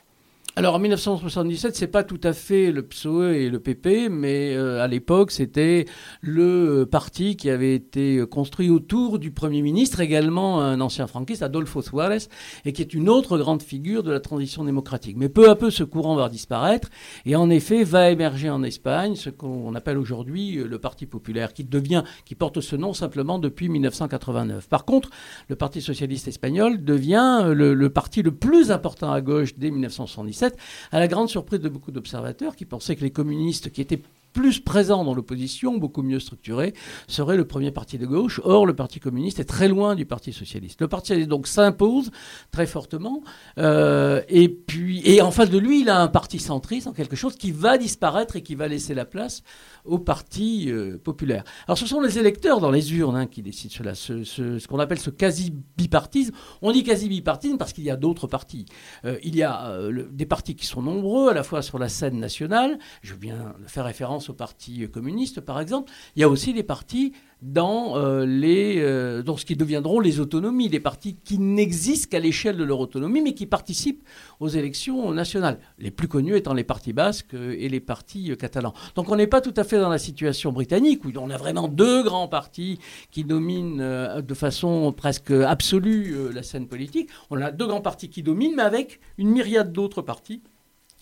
Alors 0.56 0.74
en 0.74 0.78
1977, 0.80 1.76
c'est 1.76 1.86
pas 1.86 2.02
tout 2.02 2.18
à 2.24 2.32
fait 2.32 2.72
le 2.72 2.82
PSOE 2.82 3.34
et 3.34 3.48
le 3.48 3.60
PP, 3.60 4.10
mais 4.10 4.52
euh, 4.56 4.82
à 4.82 4.88
l'époque, 4.88 5.30
c'était 5.30 5.86
le 6.22 6.88
parti 6.90 7.36
qui 7.36 7.48
avait 7.50 7.72
été 7.72 8.24
construit 8.28 8.68
autour 8.68 9.20
du 9.20 9.30
Premier 9.30 9.62
ministre, 9.62 10.00
également 10.00 10.60
un 10.60 10.80
ancien 10.80 11.06
franquiste, 11.06 11.44
Adolfo 11.44 11.82
Suárez, 11.82 12.26
et 12.64 12.72
qui 12.72 12.82
est 12.82 12.94
une 12.94 13.08
autre 13.08 13.38
grande 13.38 13.62
figure 13.62 14.02
de 14.02 14.10
la 14.10 14.18
transition 14.18 14.64
démocratique. 14.64 15.16
Mais 15.16 15.28
peu 15.28 15.48
à 15.48 15.54
peu, 15.54 15.70
ce 15.70 15.84
courant 15.84 16.16
va 16.16 16.28
disparaître, 16.28 16.90
et 17.26 17.36
en 17.36 17.48
effet, 17.48 17.84
va 17.84 18.10
émerger 18.10 18.50
en 18.50 18.64
Espagne 18.64 19.14
ce 19.14 19.30
qu'on 19.30 19.76
appelle 19.76 19.98
aujourd'hui 19.98 20.56
le 20.56 20.78
Parti 20.80 21.06
populaire, 21.06 21.52
qui 21.52 21.62
devient, 21.62 22.02
qui 22.24 22.34
porte 22.34 22.60
ce 22.60 22.74
nom 22.74 22.92
simplement 22.92 23.38
depuis 23.38 23.68
1989. 23.68 24.68
Par 24.68 24.84
contre, 24.84 25.10
le 25.48 25.54
Parti 25.54 25.80
socialiste 25.80 26.26
espagnol 26.26 26.84
devient 26.84 27.44
le 27.54 27.88
parti 27.88 28.22
le 28.22 28.32
plus 28.32 28.72
important 28.72 29.12
à 29.12 29.20
gauche 29.20 29.54
dès 29.56 29.70
1977 29.70 30.39
à 30.42 30.98
la 30.98 31.08
grande 31.08 31.28
surprise 31.28 31.60
de 31.60 31.68
beaucoup 31.68 31.90
d'observateurs 31.90 32.56
qui 32.56 32.64
pensaient 32.64 32.96
que 32.96 33.02
les 33.02 33.10
communistes 33.10 33.70
qui 33.70 33.80
étaient 33.80 34.02
plus 34.32 34.60
présents 34.60 35.04
dans 35.04 35.14
l'opposition, 35.14 35.76
beaucoup 35.78 36.02
mieux 36.02 36.20
structurés, 36.20 36.74
serait 37.08 37.36
le 37.36 37.44
premier 37.44 37.70
parti 37.70 37.98
de 37.98 38.06
gauche. 38.06 38.40
Or, 38.44 38.66
le 38.66 38.74
Parti 38.74 39.00
communiste 39.00 39.40
est 39.40 39.44
très 39.44 39.68
loin 39.68 39.94
du 39.94 40.06
Parti 40.06 40.32
socialiste. 40.32 40.80
Le 40.80 40.88
Parti 40.88 41.08
socialiste 41.08 41.30
donc 41.30 41.46
s'impose 41.46 42.10
très 42.50 42.66
fortement, 42.66 43.22
euh, 43.58 44.22
et 44.28 44.48
puis 44.48 45.02
et 45.04 45.22
en 45.22 45.30
face 45.30 45.50
de 45.50 45.58
lui, 45.58 45.80
il 45.80 45.90
a 45.90 46.00
un 46.00 46.08
parti 46.08 46.38
centriste, 46.38 46.86
en 46.86 46.92
quelque 46.92 47.16
chose 47.16 47.36
qui 47.36 47.52
va 47.52 47.78
disparaître 47.78 48.36
et 48.36 48.42
qui 48.42 48.54
va 48.54 48.68
laisser 48.68 48.94
la 48.94 49.04
place 49.04 49.42
au 49.84 49.98
Parti 49.98 50.70
euh, 50.70 50.98
populaire. 50.98 51.44
Alors, 51.66 51.78
ce 51.78 51.86
sont 51.86 52.00
les 52.00 52.18
électeurs 52.18 52.60
dans 52.60 52.70
les 52.70 52.94
urnes 52.94 53.16
hein, 53.16 53.26
qui 53.26 53.42
décident 53.42 53.74
cela, 53.74 53.94
ce, 53.94 54.66
qu'on 54.66 54.78
appelle 54.78 54.98
ce 54.98 55.10
quasi-bipartisme. 55.10 56.34
On 56.62 56.72
dit 56.72 56.84
quasi-bipartisme 56.84 57.56
parce 57.56 57.72
qu'il 57.72 57.84
y 57.84 57.90
a 57.90 57.96
d'autres 57.96 58.26
partis. 58.26 58.66
Euh, 59.04 59.18
il 59.22 59.36
y 59.36 59.42
a 59.42 59.78
des 60.10 60.26
partis 60.26 60.54
qui 60.54 60.66
sont 60.66 60.82
nombreux, 60.82 61.30
à 61.30 61.34
la 61.34 61.42
fois 61.42 61.62
sur 61.62 61.78
la 61.78 61.88
scène 61.88 62.18
nationale. 62.18 62.78
Je 63.02 63.14
viens 63.14 63.54
de 63.62 63.68
faire 63.68 63.84
référence 63.84 64.19
au 64.28 64.34
Parti 64.34 64.88
communiste, 64.88 65.40
par 65.40 65.60
exemple, 65.60 65.90
il 66.16 66.20
y 66.20 66.24
a 66.24 66.28
aussi 66.28 66.52
des 66.52 66.62
partis 66.62 67.12
dans, 67.42 67.96
euh, 67.96 68.26
les, 68.26 68.80
euh, 68.80 69.22
ce 69.36 69.44
qui 69.44 69.56
deviendront 69.56 70.00
les 70.00 70.20
autonomies, 70.20 70.68
des 70.68 70.80
partis 70.80 71.16
qui 71.24 71.38
n'existent 71.38 72.08
qu'à 72.10 72.18
l'échelle 72.18 72.56
de 72.56 72.64
leur 72.64 72.80
autonomie, 72.80 73.22
mais 73.22 73.34
qui 73.34 73.46
participent 73.46 74.02
aux 74.40 74.48
élections 74.48 75.12
nationales. 75.12 75.58
Les 75.78 75.90
plus 75.90 76.08
connus 76.08 76.36
étant 76.36 76.54
les 76.54 76.64
partis 76.64 76.92
basques 76.92 77.34
et 77.34 77.68
les 77.68 77.80
partis 77.80 78.36
catalans. 78.36 78.74
Donc 78.94 79.10
on 79.10 79.16
n'est 79.16 79.26
pas 79.26 79.40
tout 79.40 79.54
à 79.56 79.64
fait 79.64 79.78
dans 79.78 79.88
la 79.88 79.98
situation 79.98 80.52
britannique, 80.52 81.04
où 81.04 81.10
on 81.16 81.30
a 81.30 81.36
vraiment 81.36 81.68
deux 81.68 82.02
grands 82.02 82.28
partis 82.28 82.78
qui 83.10 83.24
dominent 83.24 83.80
euh, 83.80 84.20
de 84.20 84.34
façon 84.34 84.92
presque 84.92 85.30
absolue 85.30 86.32
la 86.32 86.42
scène 86.42 86.66
politique. 86.66 87.08
On 87.30 87.40
a 87.40 87.50
deux 87.50 87.66
grands 87.66 87.80
partis 87.80 88.10
qui 88.10 88.22
dominent, 88.22 88.54
mais 88.56 88.62
avec 88.62 89.00
une 89.16 89.30
myriade 89.30 89.72
d'autres 89.72 90.02
partis 90.02 90.42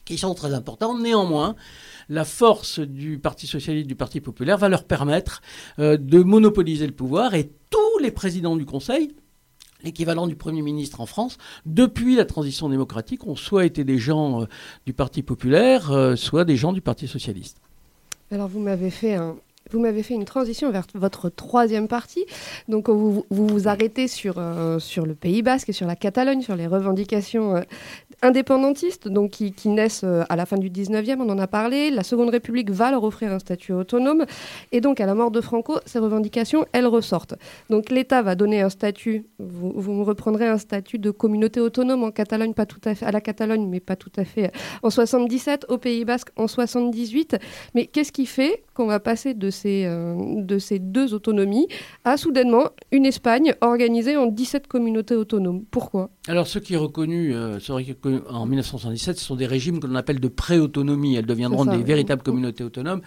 qui 0.08 0.16
sont 0.16 0.34
très 0.34 0.54
importants. 0.54 0.98
Néanmoins, 0.98 1.54
la 2.08 2.24
force 2.24 2.80
du 2.80 3.18
Parti 3.18 3.46
socialiste, 3.46 3.86
du 3.86 3.94
Parti 3.94 4.22
populaire 4.22 4.56
va 4.56 4.70
leur 4.70 4.84
permettre 4.84 5.42
euh, 5.78 5.98
de 5.98 6.22
monopoliser 6.22 6.86
le 6.86 6.94
pouvoir 6.94 7.34
et 7.34 7.50
tous 7.68 7.98
les 8.00 8.10
présidents 8.10 8.56
du 8.56 8.64
Conseil, 8.64 9.14
l'équivalent 9.84 10.26
du 10.26 10.34
Premier 10.34 10.62
ministre 10.62 11.02
en 11.02 11.06
France, 11.06 11.36
depuis 11.66 12.16
la 12.16 12.24
transition 12.24 12.70
démocratique, 12.70 13.26
ont 13.26 13.36
soit 13.36 13.66
été 13.66 13.84
des 13.84 13.98
gens 13.98 14.40
euh, 14.40 14.44
du 14.86 14.94
Parti 14.94 15.22
populaire, 15.22 15.92
euh, 15.92 16.16
soit 16.16 16.46
des 16.46 16.56
gens 16.56 16.72
du 16.72 16.80
Parti 16.80 17.06
socialiste. 17.06 17.58
Alors 18.30 18.48
vous 18.48 18.60
m'avez 18.60 18.90
fait 18.90 19.14
un, 19.14 19.36
Vous 19.72 19.78
m'avez 19.78 20.02
fait 20.02 20.14
une 20.14 20.24
transition 20.24 20.70
vers 20.70 20.86
votre 20.94 21.28
troisième 21.28 21.86
partie. 21.86 22.24
Donc 22.66 22.88
vous 22.88 23.26
vous, 23.28 23.68
arrêtez 23.68 24.08
sur, 24.08 24.42
sur 24.78 25.04
le 25.04 25.14
Pays 25.14 25.42
Basque 25.42 25.68
et 25.68 25.72
sur 25.74 25.86
la 25.86 25.96
Catalogne, 25.96 26.40
sur 26.40 26.56
les 26.56 26.66
revendications 26.66 27.62
indépendantistes 28.22 29.08
donc 29.08 29.30
qui, 29.30 29.68
naissent 29.68 30.04
euh, 30.04 30.24
à 30.28 30.36
la 30.36 30.46
fin 30.46 30.56
du 30.56 30.70
19e, 30.70 31.16
on 31.20 31.28
en 31.30 31.38
a 31.38 31.46
parlé. 31.46 31.90
La 31.90 32.02
Seconde 32.02 32.30
République 32.30 32.70
va 32.70 32.90
leur 32.90 33.04
offrir 33.04 33.32
un 33.32 33.38
statut 33.38 33.72
autonome. 33.72 34.24
Et 34.72 34.80
donc 34.80 35.00
à 35.00 35.06
la 35.06 35.14
mort 35.14 35.30
de 35.30 35.40
Franco, 35.40 35.78
ces 35.86 35.98
revendications, 35.98 36.66
elles 36.72 36.86
ressortent. 36.86 37.34
Donc 37.70 37.90
l'État 37.90 38.22
va 38.22 38.34
donner 38.34 38.60
un 38.60 38.68
statut, 38.68 39.26
vous, 39.38 39.92
me 39.92 40.02
reprendrez 40.02 40.46
un 40.46 40.58
statut 40.58 40.98
de 40.98 41.10
communauté 41.10 41.60
autonome 41.60 42.02
en 42.02 42.10
Catalogne, 42.10 42.54
pas 42.54 42.66
tout 42.66 42.80
à 42.84 42.94
fait, 42.94 43.06
à 43.06 43.12
la 43.12 43.20
Catalogne, 43.20 43.66
mais 43.68 43.80
pas 43.80 43.96
tout 43.96 44.12
à 44.16 44.24
fait 44.24 44.52
en 44.82 44.90
77, 44.90 45.66
au 45.68 45.78
Pays 45.78 46.04
Basque 46.04 46.28
en 46.36 46.46
78. 46.46 47.36
Mais 47.74 47.86
qu'est-ce 47.86 48.12
qui 48.12 48.26
fait 48.26 48.64
qu'on 48.74 48.86
va 48.86 49.00
passer 49.00 49.34
de 49.34 49.50
ces, 49.50 49.84
euh, 49.86 50.14
de 50.42 50.58
ces 50.58 50.78
deux 50.78 51.14
autonomies 51.14 51.68
à 52.04 52.16
soudainement 52.16 52.70
une 52.92 53.06
Espagne 53.06 53.54
organisée 53.60 54.16
en 54.16 54.26
17 54.26 54.66
communautés 54.66 55.16
autonomes? 55.16 55.64
Pourquoi? 55.70 56.10
Alors, 56.28 56.44
euh, 56.44 56.46
ce 56.46 56.58
qui 56.58 56.74
est 56.74 56.78
reconnu 56.78 57.34
en 58.28 58.46
1977, 58.46 59.18
ce 59.18 59.24
sont 59.24 59.36
des 59.36 59.46
régimes 59.46 59.80
que 59.80 59.86
l'on 59.86 59.94
appelle 59.94 60.20
de 60.20 60.28
pré-autonomie. 60.28 61.16
Elles 61.16 61.26
deviendront 61.26 61.64
ça, 61.64 61.72
des 61.72 61.78
oui. 61.78 61.84
véritables 61.84 62.22
communautés 62.22 62.64
autonomes 62.64 63.00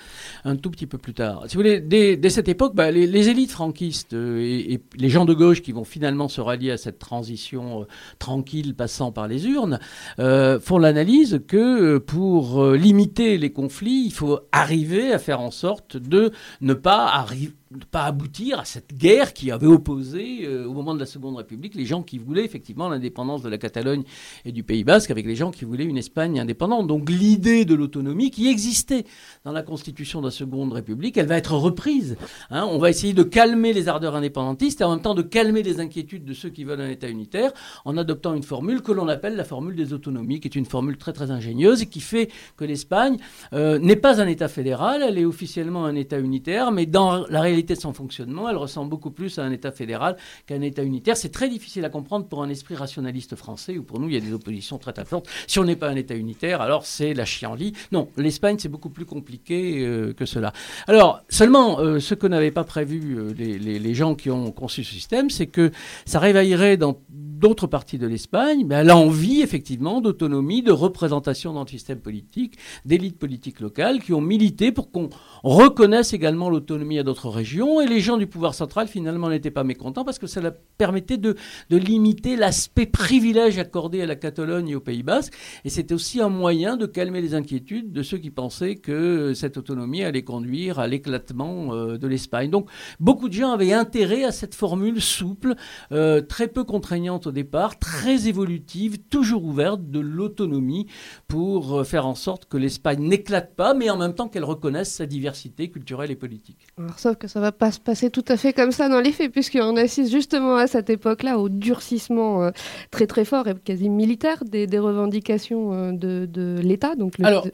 un 0.46 0.55
tout 0.55 0.72
petit 0.72 0.88
peu 0.88 0.98
plus 0.98 1.13
tard. 1.13 1.43
Si 1.48 1.55
vous 1.55 1.62
voulez, 1.62 1.79
dès, 1.79 2.17
dès 2.17 2.29
cette 2.29 2.50
époque, 2.50 2.75
bah, 2.75 2.91
les, 2.91 3.08
les 3.08 3.29
élites 3.29 3.51
franquistes 3.51 4.13
euh, 4.13 4.39
et, 4.39 4.74
et 4.74 4.81
les 4.96 5.10
gens 5.10 5.25
de 5.25 5.34
gauche 5.34 5.62
qui 5.62 5.72
vont 5.72 5.84
finalement 5.84 6.27
se 6.27 6.41
rallier 6.41 6.72
à 6.72 6.77
cette 6.77 7.00
transition 7.00 7.81
euh, 7.81 7.86
tranquille 8.20 8.75
passant 8.75 9.12
par 9.12 9.27
les 9.27 9.48
urnes 9.48 9.79
euh, 10.20 10.60
font 10.60 10.77
l'analyse 10.77 11.41
que 11.48 11.98
pour 11.98 12.72
limiter 12.72 13.38
les 13.38 13.51
conflits, 13.51 14.03
il 14.05 14.12
faut 14.13 14.39
arriver 14.51 15.13
à 15.13 15.20
faire 15.20 15.41
en 15.41 15.51
sorte 15.51 15.98
de 15.98 16.31
ne 16.62 16.74
pas 16.74 17.08
arriver 17.08 17.53
de 17.78 17.86
pas 17.86 18.04
aboutir 18.04 18.60
à 18.60 18.66
cette 18.66 18.94
guerre 18.98 19.34
qui 19.34 19.50
avait 19.50 19.68
opposé 19.68 20.46
euh, 20.46 20.66
au 20.68 20.74
moment 20.74 20.94
de 20.94 21.00
la 21.00 21.06
Seconde 21.06 21.38
République 21.38 21.74
les 21.74 21.86
gens 21.86 22.04
qui 22.04 22.18
voulaient 22.18 22.44
effectivement 22.44 22.90
l'indépendance 22.90 23.42
de 23.42 23.50
la 23.50 23.58
Catalogne 23.58 24.04
et 24.44 24.51
du 24.51 24.63
Pays 24.63 24.84
Basque 24.84 25.10
avec 25.10 25.25
les 25.25 25.36
gens 25.36 25.51
qui 25.51 25.63
voulaient 25.63 25.86
une 25.86 25.98
Espagne 25.98 26.40
indépendante. 26.40 26.88
Donc 26.88 27.10
l'idée 27.10 27.63
de 27.63 27.74
l'autonomie 27.74 28.30
qui 28.30 28.50
existait 28.50 29.06
dans 29.46 29.54
la 29.54 29.63
Constitution 29.63 30.20
de 30.20 30.28
la 30.28 30.32
Seconde 30.32 30.74
République, 30.74 31.18
elle 31.18 31.28
va 31.28 31.38
être 31.38 31.54
reprise. 31.54 32.18
hein. 32.50 32.68
on 32.70 32.78
va 32.78 32.90
essayer 32.90 33.13
de 33.13 33.24
calmer 33.24 33.72
les 33.72 33.88
ardeurs 33.88 34.16
indépendantistes 34.16 34.82
et 34.82 34.84
en 34.84 34.92
même 34.92 35.01
temps 35.01 35.16
de 35.16 35.22
calmer 35.22 35.63
les 35.63 35.80
inquiétudes 35.80 36.25
de 36.25 36.34
ceux 36.34 36.50
qui 36.50 36.66
veulent 36.66 36.82
un 36.82 36.90
État 36.90 37.08
unitaire 37.08 37.54
en 37.86 37.96
adoptant 37.96 38.34
une 38.34 38.44
formule 38.44 38.82
que 38.82 38.92
l'on 38.92 39.08
appelle 39.08 39.38
la 39.38 39.46
formule 39.46 39.75
des 39.75 39.94
autonomies, 39.94 40.42
qui 40.42 40.50
est 40.50 40.56
une 40.56 40.66
formule 40.66 40.98
très 40.98 41.13
très 41.13 41.32
ingénieuse 41.32 41.84
et 41.84 41.86
qui 41.86 42.01
fait 42.01 42.30
que 42.58 42.66
l'Espagne 42.66 43.18
euh, 43.54 43.80
n'est 43.80 43.96
pas 43.96 44.22
un 44.22 44.28
État 44.28 44.50
fédéral, 44.50 45.04
elle 45.08 45.18
est 45.18 45.25
officiellement 45.25 45.86
un 45.86 45.96
État 45.96 46.20
unitaire, 46.20 46.72
mais 46.72 46.86
dans 46.86 47.25
la 47.28 47.40
réalité 47.40 47.61
de 47.63 47.80
son 47.80 47.94
fonctionnement, 47.94 48.50
elle 48.50 48.58
ressemble 48.58 48.89
beaucoup 48.89 49.12
plus 49.12 49.39
à 49.39 49.44
un 49.44 49.51
État 49.51 49.72
fédéral 49.72 50.18
qu'à 50.46 50.56
un 50.56 50.62
État 50.62 50.84
unitaire. 50.84 51.18
C'est 51.18 51.30
très 51.30 51.50
difficile 51.50 51.86
à 51.86 51.89
comprendre 51.89 52.27
pour 52.27 52.44
un 52.44 52.50
esprit 52.50 52.75
rationaliste 52.75 53.36
français, 53.36 53.77
où 53.77 53.84
pour 53.84 54.00
nous, 54.00 54.08
il 54.08 54.13
y 54.13 54.18
a 54.18 54.22
des 54.22 54.34
oppositions 54.34 54.77
très 54.77 54.94
très. 54.94 55.03
Si 55.48 55.60
on 55.60 55.63
n'est 55.63 55.75
pas 55.75 55.89
un 55.89 55.96
État 55.96 56.15
unitaire, 56.15 56.62
alors 56.62 56.86
c'est 56.86 57.13
la 57.13 57.25
chienlit. 57.25 57.74
Non, 57.91 58.10
l'Espagne, 58.18 58.58
c'est 58.60 58.70
beaucoup 58.70 58.89
plus 58.89 59.06
compliqué 59.06 59.86
euh, 59.86 60.13
que 60.13 60.25
cela. 60.25 60.53
Alors, 60.88 61.22
seulement, 61.30 61.80
euh, 61.80 62.00
ce 62.00 62.13
que 62.13 62.27
n'avaient 62.27 62.51
pas 62.51 62.63
prévu 62.63 63.18
euh, 63.18 63.34
les 63.34 63.94
gens 63.94 64.15
qui 64.15 64.30
ont 64.30 64.51
conçu 64.51 64.84
ce 64.84 64.94
système, 64.94 65.30
c'est 65.30 65.48
que 65.48 65.72
ça 66.06 66.20
réveillerait 66.20 66.77
dans 66.77 66.98
d'autres 67.41 67.65
parties 67.65 67.98
de 67.98 68.05
l'Espagne 68.07 68.67
ben, 68.67 68.83
l'envie, 68.83 69.41
effectivement, 69.41 70.00
d'autonomie, 70.00 70.62
de 70.62 70.71
représentation 70.71 71.53
dans 71.53 71.63
le 71.63 71.67
système 71.67 72.00
politique, 72.00 72.57
d'élites 72.86 73.17
politiques 73.17 73.60
locales 73.60 74.00
qui 74.00 74.13
ont 74.13 74.21
milité 74.21 74.71
pour 74.71 74.91
qu'on 74.91 75.10
reconnaisse 75.43 76.13
également 76.13 76.50
l'autonomie 76.50 77.00
à 77.00 77.03
d'autres 77.03 77.29
régions. 77.29 77.81
Et 77.81 77.88
les 77.88 78.00
gens 78.00 78.17
du 78.17 78.27
pouvoir 78.27 78.53
central, 78.53 78.88
finalement, 78.88 79.29
n'étaient 79.29 79.51
pas 79.51 79.63
mécontents 79.63 80.05
parce 80.05 80.19
que 80.19 80.27
ça 80.27 80.39
permettait 80.77 81.17
de, 81.17 81.36
de 81.71 81.77
limiter 81.77 82.36
l'aspect 82.36 82.86
privilège 82.86 83.57
accordé 83.57 84.01
à 84.01 84.05
la 84.05 84.15
Catalogne 84.15 84.69
et 84.69 84.75
au 84.75 84.79
Pays 84.79 85.03
Basque. 85.03 85.33
Et 85.65 85.69
c'était 85.69 85.95
aussi 85.95 86.21
un 86.21 86.29
moyen 86.29 86.77
de 86.77 86.86
calmer 86.86 87.21
les 87.21 87.33
inquiétudes 87.33 87.91
de 87.91 88.03
ceux 88.03 88.19
qui 88.19 88.29
pensaient 88.29 88.75
que 88.75 89.33
cette 89.33 89.57
autonomie 89.57 90.03
allait 90.03 90.24
conduire 90.24 90.77
à 90.77 90.88
l'éclatement 90.88 91.74
euh, 91.74 91.98
de 91.98 92.07
l'Espagne. 92.07 92.51
Donc, 92.51 92.69
beaucoup 93.00 93.29
de 93.29 93.33
gens 93.33 93.51
avaient 93.51 93.74
intérêt 93.74 94.25
à 94.25 94.31
cette 94.31 94.53
formule 94.53 95.01
souple, 95.01 95.56
euh, 95.91 96.21
très 96.21 96.47
peu 96.47 96.63
contraignante 96.63 97.31
au 97.32 97.34
départ, 97.34 97.80
très 97.80 98.28
évolutive, 98.28 98.98
toujours 99.10 99.44
ouverte 99.46 99.89
de 99.89 100.00
l'autonomie 100.00 100.88
pour 101.28 101.80
euh, 101.80 101.84
faire 101.86 102.06
en 102.06 102.13
sorte 102.15 102.46
que 102.46 102.58
l'Espagne 102.58 103.02
n'éclate 103.08 103.56
pas, 103.56 103.74
mais 103.74 103.89
en 103.89 103.98
même 103.98 104.13
temps 104.13 104.28
qu'elle 104.28 104.44
reconnaisse 104.44 104.91
sa 104.94 105.06
diversité 105.06 105.70
culturelle 105.70 106.12
et 106.12 106.15
politique. 106.15 106.67
Alors, 106.78 107.00
sauf 107.00 107.15
que 107.15 107.28
ça 107.28 107.39
va 107.39 107.52
pas 107.54 107.72
se 107.72 107.80
passer 107.80 108.10
tout 108.10 108.26
à 108.28 108.36
fait 108.38 108.52
comme 108.54 108.72
ça 108.74 108.89
dans 108.89 109.00
les 109.00 109.13
faits, 109.13 109.32
puisqu'on 109.32 109.78
assiste 109.78 110.12
justement 110.12 110.56
à 110.58 110.67
cette 110.67 110.89
époque-là 110.89 111.39
au 111.39 111.48
durcissement 111.50 112.44
euh, 112.44 112.52
très 112.91 113.08
très 113.08 113.24
fort 113.26 113.48
et 113.48 113.56
quasi 113.56 113.89
militaire 113.89 114.44
des, 114.44 114.67
des 114.67 114.80
revendications 114.80 115.74
euh, 115.74 115.91
de, 115.94 116.26
de 116.26 116.60
l'État. 116.62 116.96
Donc 116.96 117.17
le- 117.17 117.26
Alors, 117.26 117.48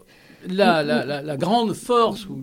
la, 0.53 1.37
grande 1.37 1.73
force 1.73 2.27
ou, 2.27 2.41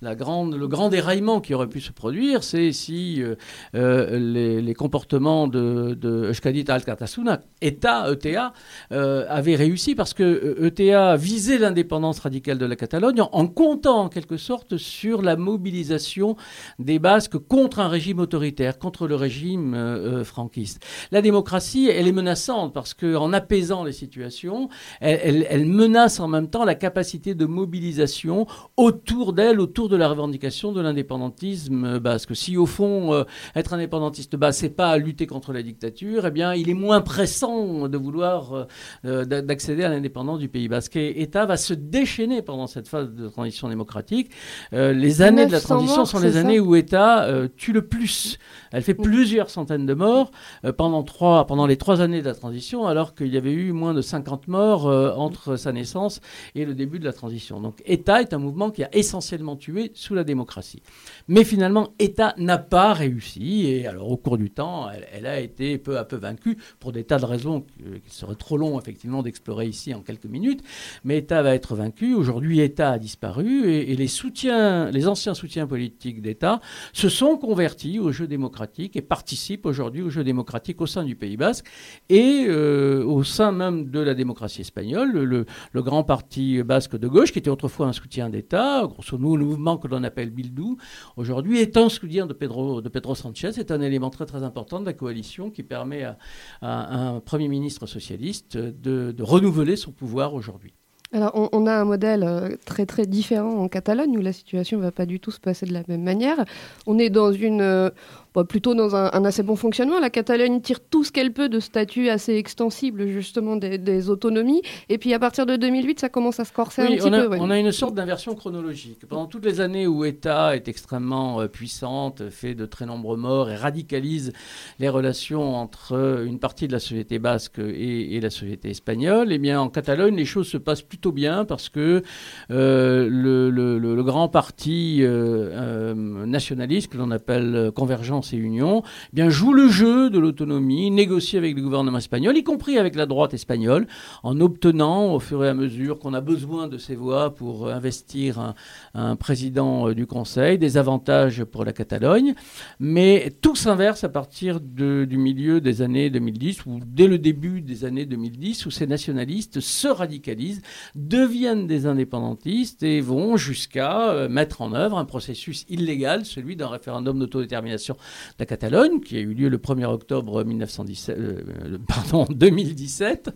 le 0.00 0.66
grand 0.68 0.88
déraillement 0.88 1.40
qui 1.40 1.54
aurait 1.54 1.68
pu 1.68 1.80
se 1.80 1.92
produire, 1.92 2.42
c'est 2.42 2.72
si 2.72 3.22
euh, 3.22 3.34
euh, 3.74 4.60
les, 4.60 4.74
comportements 4.74 5.48
de, 5.48 5.94
de 5.94 6.30
Euskadi 6.30 6.64
Alcatasuna, 6.68 7.40
État, 7.62 8.10
ETA, 8.10 8.52
euh, 8.92 9.24
avaient 9.28 9.54
réussi 9.56 9.94
parce 9.94 10.12
que 10.12 10.56
ETA 10.62 11.16
visait 11.16 11.58
l'indépendance 11.58 12.20
radicale 12.20 12.58
de 12.58 12.66
la 12.66 12.76
Catalogne 12.76 13.20
en, 13.20 13.46
comptant 13.46 14.04
en 14.04 14.08
quelque 14.08 14.36
sorte 14.36 14.76
sur 14.76 15.22
la 15.22 15.36
mobilisation 15.36 16.36
des 16.78 16.98
Basques 16.98 17.38
contre 17.38 17.80
un 17.80 17.88
régime 17.88 18.18
autoritaire, 18.18 18.78
contre 18.78 19.06
le 19.06 19.14
régime 19.14 20.24
franquiste. 20.24 20.84
La 21.10 21.22
démocratie, 21.22 21.88
elle 21.88 22.06
est 22.06 22.12
menaçante 22.12 22.74
parce 22.74 22.94
qu'en 22.94 23.32
apaisant 23.32 23.84
les 23.84 23.92
situations, 23.92 24.68
elle 25.00 25.66
menace 25.66 26.20
en 26.20 26.28
même 26.28 26.48
temps 26.48 26.64
la 26.64 26.74
capacité 26.74 27.05
de 27.14 27.46
mobilisation 27.46 28.46
autour 28.76 29.32
d'elle, 29.32 29.60
autour 29.60 29.88
de 29.88 29.96
la 29.96 30.08
revendication 30.08 30.72
de 30.72 30.80
l'indépendantisme 30.80 31.98
basque. 31.98 32.34
Si 32.34 32.56
au 32.56 32.66
fond, 32.66 33.14
euh, 33.14 33.24
être 33.54 33.72
indépendantiste 33.74 34.34
basque, 34.36 34.60
c'est 34.60 34.70
pas 34.70 34.96
lutter 34.98 35.26
contre 35.26 35.52
la 35.52 35.62
dictature, 35.62 36.26
eh 36.26 36.30
bien, 36.30 36.54
il 36.54 36.68
est 36.68 36.74
moins 36.74 37.00
pressant 37.00 37.88
de 37.88 37.96
vouloir 37.96 38.54
euh, 38.54 38.64
euh, 39.04 39.24
d'a- 39.24 39.42
d'accéder 39.42 39.84
à 39.84 39.88
l'indépendance 39.88 40.40
du 40.40 40.48
Pays 40.48 40.68
basque. 40.68 40.96
Et 40.96 41.22
État 41.22 41.46
va 41.46 41.56
se 41.56 41.74
déchaîner 41.74 42.42
pendant 42.42 42.66
cette 42.66 42.88
phase 42.88 43.12
de 43.12 43.28
transition 43.28 43.68
démocratique. 43.68 44.30
Euh, 44.72 44.92
les 44.92 45.22
années 45.22 45.46
de 45.46 45.52
la 45.52 45.58
900 45.58 45.68
transition 45.68 45.96
morts, 45.98 46.08
sont 46.08 46.18
les 46.18 46.36
années 46.36 46.60
où 46.60 46.74
euh, 46.74 47.48
tue 47.56 47.72
le 47.72 47.86
plus. 47.86 48.38
Elle 48.72 48.82
fait 48.82 48.94
plusieurs 48.94 49.48
centaines 49.50 49.86
de 49.86 49.94
morts 49.94 50.30
pendant, 50.76 51.02
trois, 51.04 51.46
pendant 51.46 51.66
les 51.66 51.76
trois 51.76 52.00
années 52.00 52.20
de 52.20 52.26
la 52.26 52.34
transition, 52.34 52.86
alors 52.86 53.14
qu'il 53.14 53.32
y 53.32 53.36
avait 53.36 53.52
eu 53.52 53.72
moins 53.72 53.94
de 53.94 54.00
50 54.00 54.48
morts 54.48 54.86
entre 54.86 55.56
sa 55.56 55.72
naissance 55.72 56.20
et 56.54 56.64
le 56.64 56.74
début 56.74 56.95
de 56.98 57.04
la 57.04 57.12
transition. 57.12 57.60
Donc 57.60 57.82
État 57.86 58.20
est 58.20 58.32
un 58.32 58.38
mouvement 58.38 58.70
qui 58.70 58.82
a 58.84 58.88
essentiellement 58.94 59.56
tué 59.56 59.90
sous 59.94 60.14
la 60.14 60.24
démocratie. 60.24 60.82
Mais 61.28 61.44
finalement, 61.44 61.90
État 61.98 62.34
n'a 62.38 62.58
pas 62.58 62.92
réussi, 62.92 63.66
et 63.66 63.86
alors 63.86 64.10
au 64.10 64.16
cours 64.16 64.38
du 64.38 64.50
temps, 64.50 64.88
elle, 65.12 65.26
a 65.26 65.40
été 65.40 65.78
peu 65.78 65.98
à 65.98 66.04
peu 66.04 66.16
vaincue 66.16 66.58
pour 66.78 66.92
des 66.92 67.04
tas 67.04 67.18
de 67.18 67.24
raisons 67.24 67.62
qu'il 67.62 68.12
serait 68.12 68.34
trop 68.34 68.56
long 68.56 68.78
effectivement 68.78 69.22
d'explorer 69.22 69.66
ici 69.66 69.94
en 69.94 70.00
quelques 70.00 70.26
minutes. 70.26 70.62
Mais 71.04 71.18
État 71.18 71.42
va 71.42 71.54
être 71.54 71.74
vaincu. 71.74 72.14
Aujourd'hui, 72.14 72.60
État 72.60 72.92
a 72.92 72.98
disparu, 72.98 73.70
et, 73.70 73.94
les 73.96 74.08
soutiens, 74.08 74.90
les 74.90 75.08
anciens 75.08 75.34
soutiens 75.34 75.66
politiques 75.66 76.20
d'État 76.22 76.60
se 76.92 77.08
sont 77.08 77.36
convertis 77.38 77.98
au 77.98 78.12
jeu 78.12 78.26
démocratique 78.26 78.96
et 78.96 79.02
participent 79.02 79.66
aujourd'hui 79.66 80.02
au 80.02 80.10
jeu 80.10 80.22
démocratique 80.24 80.80
au 80.80 80.86
sein 80.86 81.04
du 81.04 81.16
Pays 81.16 81.36
Basque 81.36 81.66
et 82.08 82.44
euh, 82.48 83.02
au 83.04 83.24
sein 83.24 83.52
même 83.52 83.90
de 83.90 84.00
la 84.00 84.14
démocratie 84.14 84.60
espagnole. 84.60 85.12
Le, 85.12 85.24
le- 85.24 85.46
le 85.72 85.82
grand 85.82 86.04
parti 86.04 86.62
basque 86.62 86.75
de 86.78 87.08
gauche, 87.08 87.32
qui 87.32 87.38
était 87.38 87.50
autrefois 87.50 87.86
un 87.86 87.92
soutien 87.92 88.28
d'État, 88.28 88.86
grosso 88.86 89.18
modo 89.18 89.36
le 89.36 89.44
mouvement 89.44 89.78
que 89.78 89.88
l'on 89.88 90.04
appelle 90.04 90.30
Bildu, 90.30 90.76
aujourd'hui 91.16 91.60
est 91.60 91.76
un 91.76 91.88
soutien 91.88 92.26
de 92.26 92.32
Pedro, 92.32 92.80
de 92.82 92.88
Pedro 92.88 93.14
Sanchez. 93.14 93.52
C'est 93.52 93.70
un 93.70 93.80
élément 93.80 94.10
très 94.10 94.26
très 94.26 94.42
important 94.42 94.80
de 94.80 94.86
la 94.86 94.92
coalition 94.92 95.50
qui 95.50 95.62
permet 95.62 96.04
à, 96.04 96.16
un 96.60 97.20
Premier 97.20 97.48
ministre 97.48 97.86
socialiste 97.86 98.56
de, 98.56 99.14
renouveler 99.22 99.76
son 99.76 99.92
pouvoir 99.92 100.34
aujourd'hui. 100.34 100.74
Alors, 101.12 101.30
on, 101.52 101.66
a 101.66 101.72
un 101.72 101.84
modèle 101.84 102.24
euh, 102.24 102.56
très 102.64 102.84
très 102.84 103.06
différent 103.06 103.60
en 103.60 103.68
Catalogne 103.68 104.18
où 104.18 104.20
la 104.20 104.32
situation 104.32 104.78
va 104.80 104.90
pas 104.90 105.06
du 105.06 105.20
tout 105.20 105.30
se 105.30 105.38
passer 105.38 105.64
de 105.64 105.72
la 105.72 105.82
même 105.86 106.02
manière. 106.02 106.44
On 106.86 106.98
est 106.98 107.10
dans 107.10 107.32
une, 107.32 107.60
euh, 107.60 107.90
bah, 108.36 108.44
plutôt 108.44 108.74
dans 108.74 108.94
un, 108.94 109.10
un 109.12 109.24
assez 109.24 109.42
bon 109.42 109.56
fonctionnement. 109.56 109.98
La 109.98 110.10
Catalogne 110.10 110.60
tire 110.60 110.78
tout 110.80 111.02
ce 111.02 111.10
qu'elle 111.10 111.32
peut 111.32 111.48
de 111.48 111.58
statuts 111.58 112.08
assez 112.10 112.34
extensibles 112.36 113.08
justement 113.08 113.56
des, 113.56 113.78
des 113.78 114.10
autonomies. 114.10 114.62
Et 114.88 114.98
puis 114.98 115.12
à 115.14 115.18
partir 115.18 115.46
de 115.46 115.56
2008, 115.56 115.98
ça 116.00 116.08
commence 116.08 116.38
à 116.38 116.44
se 116.44 116.52
corser 116.52 116.82
un 116.82 116.86
petit 116.94 117.08
a, 117.08 117.10
peu. 117.22 117.28
ouais. 117.28 117.38
on 117.40 117.50
a 117.50 117.58
une 117.58 117.72
sorte 117.72 117.94
d'inversion 117.94 118.34
chronologique. 118.34 119.06
Pendant 119.08 119.26
toutes 119.26 119.44
les 119.46 119.60
années 119.60 119.86
où 119.86 120.04
État 120.04 120.54
est 120.54 120.68
extrêmement 120.68 121.40
euh, 121.40 121.48
puissante, 121.48 122.28
fait 122.30 122.54
de 122.54 122.66
très 122.66 122.84
nombreux 122.86 123.16
morts 123.16 123.50
et 123.50 123.56
radicalise 123.56 124.32
les 124.78 124.88
relations 124.90 125.56
entre 125.56 125.92
euh, 125.94 126.26
une 126.26 126.38
partie 126.38 126.68
de 126.68 126.72
la 126.72 126.78
société 126.78 127.18
basque 127.18 127.58
et, 127.58 128.14
et 128.16 128.20
la 128.20 128.30
société 128.30 128.68
espagnole, 128.70 129.32
eh 129.32 129.38
bien 129.38 129.60
en 129.60 129.70
Catalogne, 129.70 130.14
les 130.14 130.26
choses 130.26 130.48
se 130.48 130.58
passent 130.58 130.82
plutôt 130.82 131.10
bien 131.12 131.46
parce 131.46 131.70
que 131.70 132.02
euh, 132.50 133.08
le, 133.10 133.48
le- 133.50 133.78
le- 133.78 133.94
le 133.96 134.02
grand 134.04 134.28
parti 134.28 134.98
euh, 135.00 135.94
nationaliste 135.94 136.92
que 136.92 136.98
l'on 136.98 137.10
appelle 137.10 137.70
Convergence 137.74 138.25
et 138.32 138.36
Union, 138.36 138.82
eh 138.84 139.16
bien 139.16 139.28
joue 139.28 139.52
le 139.52 139.68
jeu 139.68 140.10
de 140.10 140.18
l'autonomie, 140.18 140.90
négocie 140.90 141.36
avec 141.36 141.56
le 141.56 141.62
gouvernement 141.62 141.98
espagnol, 141.98 142.36
y 142.36 142.42
compris 142.42 142.78
avec 142.78 142.94
la 142.94 143.06
droite 143.06 143.34
espagnole, 143.34 143.86
en 144.22 144.40
obtenant 144.40 145.14
au 145.14 145.20
fur 145.20 145.44
et 145.44 145.48
à 145.48 145.54
mesure 145.54 145.98
qu'on 145.98 146.14
a 146.14 146.20
besoin 146.20 146.68
de 146.68 146.78
ces 146.78 146.94
voix 146.94 147.34
pour 147.34 147.68
investir 147.68 148.54
un, 148.94 149.16
président 149.16 149.88
euh, 149.88 149.94
du 149.94 150.06
Conseil, 150.06 150.58
des 150.58 150.76
avantages 150.76 151.44
pour 151.44 151.64
la 151.64 151.72
Catalogne. 151.72 152.34
Mais 152.80 153.32
tout 153.40 153.56
s'inverse 153.56 154.04
à 154.04 154.08
partir 154.08 154.60
du 154.60 155.16
milieu 155.16 155.60
des 155.60 155.82
années 155.82 156.10
2010 156.10 156.66
ou 156.66 156.80
dès 156.84 157.06
le 157.06 157.18
début 157.18 157.60
des 157.60 157.84
années 157.84 158.06
2010 158.06 158.66
où 158.66 158.70
ces 158.70 158.86
nationalistes 158.86 159.60
se 159.60 159.88
radicalisent, 159.88 160.62
deviennent 160.94 161.66
des 161.66 161.86
indépendantistes 161.86 162.82
et 162.82 163.00
vont 163.00 163.36
jusqu'à 163.36 164.10
euh, 164.10 164.28
mettre 164.28 164.62
en 164.62 164.72
œuvre 164.72 164.98
un 164.98 165.04
processus 165.04 165.64
illégal, 165.68 166.24
celui 166.24 166.56
d'un 166.56 166.68
référendum 166.68 167.18
d'autodétermination 167.18 167.96
de 168.38 168.40
la 168.40 168.46
Catalogne 168.46 169.00
qui 169.00 169.16
a 169.16 169.20
eu 169.20 169.34
lieu 169.34 169.48
le 169.48 169.58
1er 169.58 169.86
octobre 169.86 170.44
1917, 170.44 171.18
euh, 171.18 171.40
euh, 171.64 171.78
pardon, 171.88 172.26
2017 172.30 173.30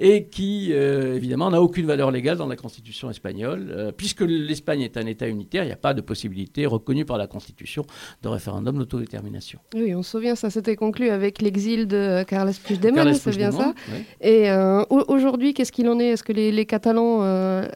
et 0.00 0.26
qui 0.28 0.68
euh, 0.72 1.14
évidemment 1.16 1.50
n'a 1.50 1.60
aucune 1.62 1.86
valeur 1.86 2.10
légale 2.10 2.36
dans 2.36 2.46
la 2.46 2.56
constitution 2.56 3.10
espagnole 3.10 3.68
euh, 3.70 3.92
puisque 3.96 4.20
l'Espagne 4.22 4.82
est 4.82 4.96
un 4.96 5.06
État 5.06 5.26
unitaire, 5.28 5.62
il 5.64 5.68
n'y 5.68 5.72
a 5.72 5.76
pas 5.76 5.94
de 5.94 6.00
possibilité 6.00 6.66
reconnue 6.66 7.04
par 7.04 7.18
la 7.18 7.26
constitution 7.26 7.84
de 8.22 8.28
référendum 8.28 8.76
d'autodétermination. 8.78 9.58
Oui, 9.74 9.94
on 9.94 10.02
se 10.02 10.10
souvient, 10.12 10.34
ça 10.34 10.50
s'était 10.50 10.76
conclu 10.76 11.10
avec 11.10 11.40
l'exil 11.42 11.86
de 11.86 12.22
Carles 12.24 12.52
Puigdemont, 12.64 13.12
c'est 13.14 13.36
bien 13.36 13.50
ça 13.52 13.74
oui. 13.92 13.98
Et 14.20 14.50
au- 14.90 15.04
aujourd'hui, 15.08 15.54
qu'est-ce 15.54 15.72
qu'il 15.72 15.88
en 15.88 15.98
est? 15.98 16.06
Est-ce 16.08 16.22
que 16.24 16.32
les, 16.32 16.52
les 16.52 16.66
Catalans, 16.66 17.22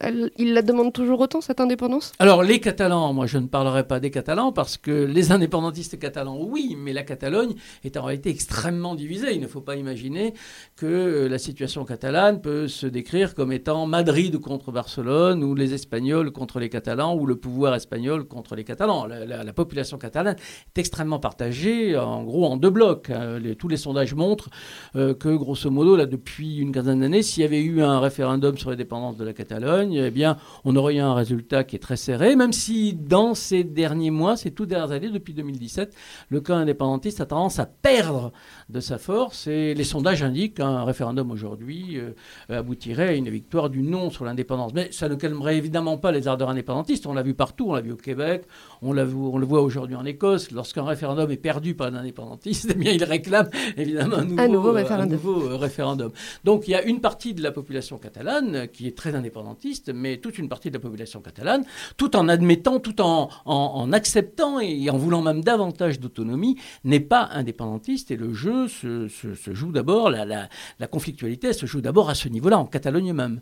elles- 0.01 0.31
ils 0.39 0.53
la 0.55 0.63
demandent 0.63 0.93
toujours 0.93 1.21
autant, 1.21 1.41
cette 1.41 1.61
indépendance? 1.61 2.13
Alors 2.19 2.43
les 2.43 2.61
Catalans, 2.61 3.13
moi 3.13 3.27
je 3.27 3.39
ne 3.39 3.47
parlerai 3.47 3.87
pas 3.87 4.01
des 4.01 4.11
Catalans 4.11 4.53
parce 4.53 4.77
que 4.77 4.91
les 5.05 5.33
indépendantistes 5.33 5.99
catalans, 5.99 6.37
oui, 6.49 6.77
mais 6.79 6.93
la 6.93 7.03
Catalogne 7.03 7.55
est 7.85 7.97
en 7.97 8.03
réalité 8.05 8.31
extrêmement 8.31 8.95
divisée. 8.95 9.35
Il 9.35 9.41
ne 9.41 9.47
faut 9.47 9.61
pas 9.61 9.77
imaginer 9.77 10.35
que 10.77 10.87
euh, 10.87 11.29
la 11.29 11.39
situation 11.39 11.85
catalane 11.85 12.41
peut 12.41 12.69
se 12.69 12.87
décrire 12.87 13.35
comme 13.35 13.53
étant 13.53 13.87
Madrid 13.87 14.39
contre 14.39 14.73
Barcelone 14.73 15.43
ou 15.45 15.55
les 15.55 15.75
Espagnols 15.75 16.31
contre 16.33 16.59
les 16.61 16.69
Catalans 16.69 17.15
ou 17.17 17.27
le 17.27 17.37
pouvoir 17.37 17.75
espagnol 17.75 18.27
contre 18.27 18.55
les 18.57 18.65
Catalans. 18.65 19.07
La, 19.07 19.25
la- 19.25 19.45
la 19.45 19.53
population 19.53 19.99
catalane 19.99 20.37
est 20.75 20.79
extrêmement 20.79 21.19
partagée, 21.19 21.97
en 21.97 22.23
gros 22.25 22.45
en 22.47 22.57
deux 22.57 22.71
blocs. 22.71 23.11
hein. 23.11 23.39
Tous 23.59 23.69
les 23.69 23.77
sondages 23.77 24.15
montrent 24.15 24.51
euh, 24.97 25.15
que 25.15 25.29
grosso 25.37 25.71
modo, 25.71 25.97
là 25.97 26.07
depuis 26.07 26.59
une 26.59 26.73
quinzaine 26.73 27.01
d'années, 27.01 27.23
s'il 27.23 27.43
y 27.43 27.47
avait 27.47 27.63
eu 27.63 27.83
un 27.83 28.01
référendum 28.01 28.57
sur 28.59 28.71
l'indépendance 28.71 29.17
de 29.17 29.25
la 29.25 29.33
Catalogne, 29.33 29.95
eh 29.95 30.11
bien 30.11 30.37
on 30.65 30.77
aurait 30.77 30.97
eu 30.97 30.99
un 31.01 31.15
résultat 31.15 31.65
qui 31.65 31.77
est 31.77 31.81
très 31.81 31.97
serré, 31.97 32.37
même 32.37 32.53
si 32.53 32.95
dans 32.95 33.35
ces 33.35 33.65
derniers 33.65 34.11
mois, 34.11 34.37
ces 34.37 34.51
toutes 34.51 34.69
dernières 34.69 34.91
années, 34.93 35.09
depuis 35.11 35.35
2017, 35.35 35.95
le 36.31 36.41
camp 36.41 36.57
indépendantiste 36.57 37.21
a 37.21 37.27
tendance 37.27 37.59
à 37.59 37.67
perdre 37.67 38.33
de 38.71 38.81
sa 38.81 38.99
force 38.99 39.47
et 39.47 39.75
les 39.75 39.85
sondages 39.85 40.23
indiquent 40.23 40.55
qu'un 40.55 40.85
référendum 40.85 41.31
aujourd'hui 41.31 41.99
euh, 41.99 42.13
aboutirait 42.49 43.09
à 43.09 43.13
une 43.13 43.29
victoire 43.29 43.71
du 43.71 43.83
non 43.83 44.11
sur 44.11 44.25
l'indépendance. 44.25 44.73
Mais 44.75 44.89
ça 44.93 45.09
ne 45.09 45.15
calmerait 45.15 45.57
évidemment 45.57 45.99
pas 45.99 46.13
les 46.13 46.29
ardeurs 46.29 46.49
indépendantistes, 46.51 47.07
on 47.07 47.13
l'a 47.13 47.23
vu 47.23 47.35
partout, 47.35 47.67
on 47.69 47.75
l'a 47.75 47.81
vu 47.81 47.93
au 47.93 47.97
Québec, 47.97 48.45
on, 48.83 48.93
l'a 48.93 49.05
vu- 49.05 49.15
on 49.17 49.39
le 49.39 49.47
voit 49.47 49.63
aujourd'hui 49.63 49.97
en 49.97 50.05
Écosse, 50.05 50.51
lorsqu'un 50.51 50.85
référendum 50.85 51.31
est 51.31 51.37
perdu 51.37 51.75
par 51.75 51.89
un 51.89 51.95
indépendantiste, 51.95 52.71
eh 52.75 52.75
bien 52.79 52.93
il 52.93 53.05
réclame 53.05 53.49
évidemment 53.77 54.17
un 54.17 54.25
nouveau, 54.25 54.41
Un 54.41 54.49
nouveau 54.49 54.77
euh, 54.77 55.07
nouveau, 55.07 55.43
euh, 55.51 55.57
référendum. 55.57 56.11
Donc 56.45 56.69
il 56.69 56.73
y 56.73 56.75
a 56.75 56.83
une 56.85 57.01
partie 57.01 57.35
de 57.35 57.43
la 57.43 57.53
population 57.53 57.99
catalane 57.99 58.69
qui 58.73 58.87
est 58.87 58.97
très 58.97 59.15
indépendantiste, 59.15 59.93
mais 59.95 60.19
toute 60.19 60.39
une 60.39 60.49
partie 60.49 60.69
de 60.71 60.75
la 60.75 60.81
population 60.81 61.21
catalane, 61.21 61.65
tout 61.97 62.17
en 62.17 62.29
admettant, 62.29 62.81
tout 62.81 63.01
en, 63.01 63.29
en, 63.45 63.55
en 63.55 63.93
acceptant 63.93 64.61
et 64.61 64.89
en 64.91 64.97
voulant 64.97 65.23
même 65.23 65.43
davantage 65.43 66.01
d'autonomie, 66.01 66.57
n'est 66.85 67.01
pas 67.01 67.29
indépendantiste. 67.33 68.11
Et 68.11 68.17
le 68.17 68.33
jeu 68.33 68.60
se, 68.69 69.09
joue 69.53 69.73
d'abord, 69.73 70.11
la, 70.11 70.87
conflictualité 70.91 71.53
se 71.53 71.67
joue 71.67 71.81
d'abord 71.81 72.11
à 72.11 72.15
ce 72.15 72.29
niveau-là, 72.29 72.59
en 72.59 72.67
Catalogne 72.67 73.13
même. 73.13 73.41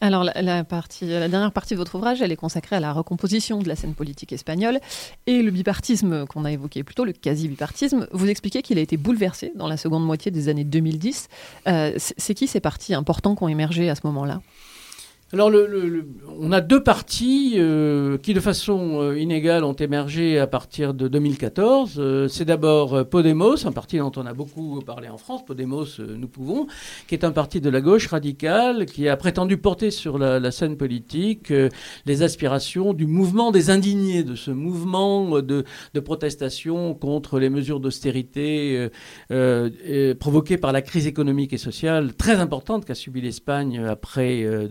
Alors, 0.00 0.24
la, 0.24 0.34
dernière 0.34 1.52
partie 1.52 1.74
de 1.74 1.78
votre 1.78 1.94
ouvrage, 1.94 2.20
elle 2.20 2.32
est 2.32 2.36
consacrée 2.36 2.76
à 2.76 2.80
la 2.80 2.92
recomposition 2.92 3.60
de 3.60 3.68
la 3.68 3.76
scène 3.76 3.94
politique 3.94 4.32
espagnole 4.32 4.80
et 5.26 5.42
le 5.42 5.50
bipartisme 5.50 6.26
qu'on 6.26 6.44
a 6.44 6.52
évoqué 6.52 6.82
plus 6.82 6.94
tôt, 6.94 7.04
le 7.04 7.12
quasi-bipartisme. 7.12 8.06
Vous 8.12 8.28
expliquez 8.28 8.62
qu'il 8.62 8.78
a 8.78 8.82
été 8.82 8.96
bouleversé 8.96 9.52
dans 9.54 9.68
la 9.68 9.76
seconde 9.76 10.04
moitié 10.04 10.30
des 10.30 10.48
années 10.48 10.64
2010. 10.64 11.28
Euh, 11.68 11.92
c'est 11.96 12.34
qui 12.34 12.46
ces 12.46 12.60
partis 12.60 12.94
importants 12.94 13.34
qui 13.34 13.42
ont 13.44 13.48
émergé 13.48 13.88
à 13.88 13.94
ce 13.94 14.02
moment-là? 14.04 14.42
Alors, 15.34 15.50
le, 15.50 16.06
on 16.38 16.52
a 16.52 16.60
deux 16.60 16.80
partis 16.80 17.54
euh, 17.56 18.18
qui, 18.18 18.34
de 18.34 18.40
façon 18.40 19.00
euh, 19.00 19.18
inégale, 19.18 19.64
ont 19.64 19.72
émergé 19.72 20.38
à 20.38 20.46
partir 20.46 20.94
de 20.94 21.08
2014. 21.08 21.96
Euh, 21.98 22.28
c'est 22.28 22.44
d'abord 22.44 23.04
Podemos, 23.08 23.66
un 23.66 23.72
parti 23.72 23.98
dont 23.98 24.12
on 24.14 24.26
a 24.26 24.32
beaucoup 24.32 24.80
parlé 24.86 25.08
en 25.08 25.18
France, 25.18 25.44
Podemos, 25.44 25.86
nous 25.98 26.28
pouvons, 26.28 26.68
qui 27.08 27.16
est 27.16 27.24
un 27.24 27.32
parti 27.32 27.60
de 27.60 27.68
la 27.68 27.80
gauche 27.80 28.06
radicale, 28.06 28.86
qui 28.86 29.08
a 29.08 29.16
prétendu 29.16 29.56
porter 29.56 29.90
sur 29.90 30.18
la, 30.18 30.52
scène 30.52 30.76
politique 30.76 31.52
les 32.06 32.22
aspirations 32.22 32.92
du 32.92 33.06
mouvement 33.08 33.50
des 33.50 33.70
indignés, 33.70 34.22
de 34.22 34.36
ce 34.36 34.52
mouvement 34.52 35.42
de, 35.42 35.64
de 35.94 36.00
protestation 36.00 36.94
contre 36.94 37.40
les 37.40 37.50
mesures 37.50 37.80
d'austérité 37.80 38.88
provoquées 40.20 40.58
par 40.58 40.70
la 40.70 40.80
crise 40.80 41.08
économique 41.08 41.52
et 41.52 41.58
sociale 41.58 42.14
très 42.14 42.36
importante 42.36 42.84
qu'a 42.84 42.94
subie 42.94 43.20
l'Espagne 43.20 43.84
après 43.84 44.44
euh, 44.44 44.68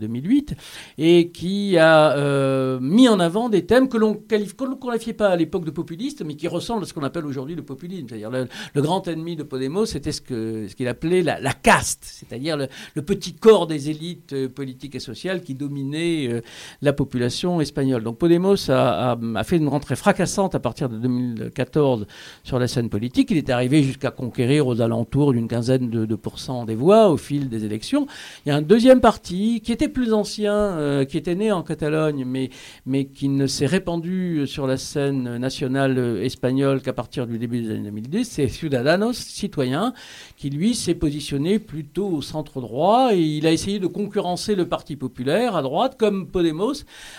2008 0.54 0.58
et 0.98 1.30
qui 1.30 1.78
a 1.78 2.16
euh, 2.18 2.80
mis 2.80 3.08
en 3.10 3.20
avant 3.20 3.50
des 3.50 3.66
thèmes 3.66 3.90
que 3.90 3.98
l'on 3.98 4.14
l'on 4.34 4.76
qualifiait 4.76 5.14
pas 5.14 5.30
à 5.30 5.36
l'époque 5.36 5.66
de 5.66 5.72
populistes, 5.72 6.24
mais 6.26 6.36
qui 6.36 6.48
ressemblent 6.48 6.84
à 6.84 6.88
ce 6.88 6.94
qu'on 6.94 7.04
appelle 7.04 7.26
aujourd'hui 7.26 7.56
le 7.56 7.64
populisme. 7.64 8.08
C'est-à-dire 8.10 8.32
le, 8.32 8.82
grand 8.82 9.08
ennemi 9.08 9.36
de 9.36 9.44
Podemos, 9.44 9.86
c'était 9.86 10.12
ce 10.12 10.22
qu'il 10.22 10.88
appelait 10.88 11.22
la, 11.22 11.54
caste, 11.54 12.04
c'est-à-dire 12.04 12.58
le, 12.58 13.02
petit 13.02 13.34
corps 13.34 13.68
des 13.68 13.90
élites 13.90 14.34
euh, 14.34 14.50
politiques 14.50 14.96
et 14.96 15.00
sociales 15.00 15.42
qui 15.42 15.56
dominaient 15.56 16.28
euh, 16.28 16.42
la 16.82 16.94
population 16.94 17.62
espagnole. 17.62 18.04
Donc 18.04 18.18
Podemos 18.18 18.70
a 18.70 19.44
fait 19.44 19.58
une 19.58 19.68
rentrée 19.68 19.96
fracassante 19.96 20.56
à 20.56 20.60
partir 20.60 20.90
de 20.90 20.98
2014 20.98 22.08
sur 22.44 22.60
la 22.60 22.68
scène 22.68 22.90
politique. 22.90 23.32
Il 23.32 23.38
est 23.38 23.50
arrivé 23.50 23.84
jusqu'à 23.84 24.12
conquérir 24.12 24.68
aux 24.68 24.82
alentours 24.82 25.34
d'une 25.34 25.48
quinzaine 25.48 25.90
de, 25.90 26.06
de 26.06 26.16
pourcents 26.16 26.66
des 26.66 26.76
voix 26.76 27.10
au 27.10 27.18
fil 27.18 27.50
des 27.50 27.66
élections. 27.66 28.08
Il 28.46 28.50
y 28.50 28.52
a 28.52 28.56
un 28.56 28.62
deuxième 28.62 29.02
parti 29.02 29.62
qui 29.62 29.72
était 29.72 29.90
plus 29.90 30.14
ancien, 30.14 30.43
euh, 30.52 31.06
qui 31.06 31.18
était 31.18 31.36
né 31.36 31.52
en 31.52 31.64
Catalogne, 31.64 32.26
mais, 32.26 32.50
mais 32.86 33.06
qui 33.06 33.30
ne 33.30 33.48
s'est 33.48 33.66
répandu 33.66 34.46
sur 34.48 34.68
la 34.68 34.78
scène 34.78 35.38
nationale 35.38 36.20
espagnole 36.22 36.82
qu'à 36.82 36.94
partir 36.94 37.28
du 37.28 37.38
début 37.40 37.62
des 37.62 37.72
années 37.72 37.84
2010. 37.90 38.26
C'est 38.26 38.48
Ciudadanos, 38.48 39.14
citoyen, 39.18 39.94
qui 40.38 40.50
lui 40.50 40.76
s'est 40.76 40.96
positionné 40.96 41.60
plutôt 41.60 42.08
au 42.08 42.22
centre 42.22 42.62
droit 42.62 43.14
et 43.14 43.20
il 43.22 43.48
a 43.48 43.52
essayé 43.52 43.80
de 43.80 43.88
concurrencer 43.88 44.56
le 44.56 44.68
Parti 44.68 44.96
populaire 44.96 45.56
à 45.56 45.62
droite, 45.62 45.96
comme 45.98 46.28
Podemos 46.28 46.74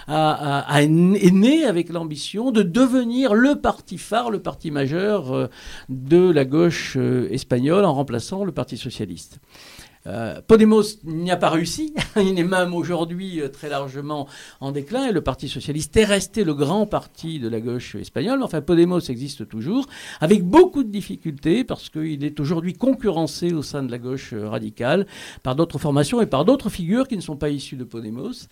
a, 0.06 0.60
a- 0.66 0.86
né 0.86 1.64
avec 1.64 1.88
l'ambition 1.88 2.50
de 2.50 2.62
devenir 2.62 3.34
le 3.34 3.56
parti 3.56 3.98
phare, 3.98 4.30
le 4.30 4.40
parti 4.40 4.70
majeur 4.70 5.32
euh, 5.32 5.46
de 5.88 6.30
la 6.30 6.44
gauche 6.44 6.94
euh, 6.96 7.28
espagnole 7.30 7.84
en 7.84 7.94
remplaçant 7.94 8.44
le 8.44 8.52
Parti 8.52 8.76
socialiste. 8.76 9.38
Euh, 10.06 10.40
Podemos 10.46 10.82
n'y 11.04 11.30
a 11.30 11.36
pas 11.36 11.50
réussi. 11.50 11.94
Il 12.16 12.38
est 12.38 12.44
même 12.44 12.74
aujourd'hui 12.74 13.40
euh, 13.40 13.48
très 13.48 13.68
largement 13.68 14.28
en 14.60 14.70
déclin 14.72 15.08
et 15.08 15.12
le 15.12 15.22
Parti 15.22 15.48
socialiste 15.48 15.96
est 15.96 16.04
resté 16.04 16.44
le 16.44 16.54
grand 16.54 16.86
parti 16.86 17.38
de 17.38 17.48
la 17.48 17.60
gauche 17.60 17.94
espagnole. 17.94 18.42
Enfin, 18.42 18.60
Podemos 18.60 19.00
existe 19.00 19.48
toujours 19.48 19.86
avec 20.20 20.44
beaucoup 20.44 20.84
de 20.84 20.90
difficultés 20.90 21.64
parce 21.64 21.88
qu'il 21.88 22.24
est 22.24 22.38
aujourd'hui 22.38 22.74
concurrencé 22.74 23.52
au 23.54 23.62
sein 23.62 23.82
de 23.82 23.90
la 23.90 23.98
gauche 23.98 24.34
euh, 24.34 24.48
radicale 24.48 25.06
par 25.42 25.56
d'autres 25.56 25.78
formations 25.78 26.20
et 26.20 26.26
par 26.26 26.44
d'autres 26.44 26.68
figures 26.68 27.08
qui 27.08 27.16
ne 27.16 27.22
sont 27.22 27.36
pas 27.36 27.48
issues 27.48 27.76
de 27.76 27.84
Podemos. 27.84 28.48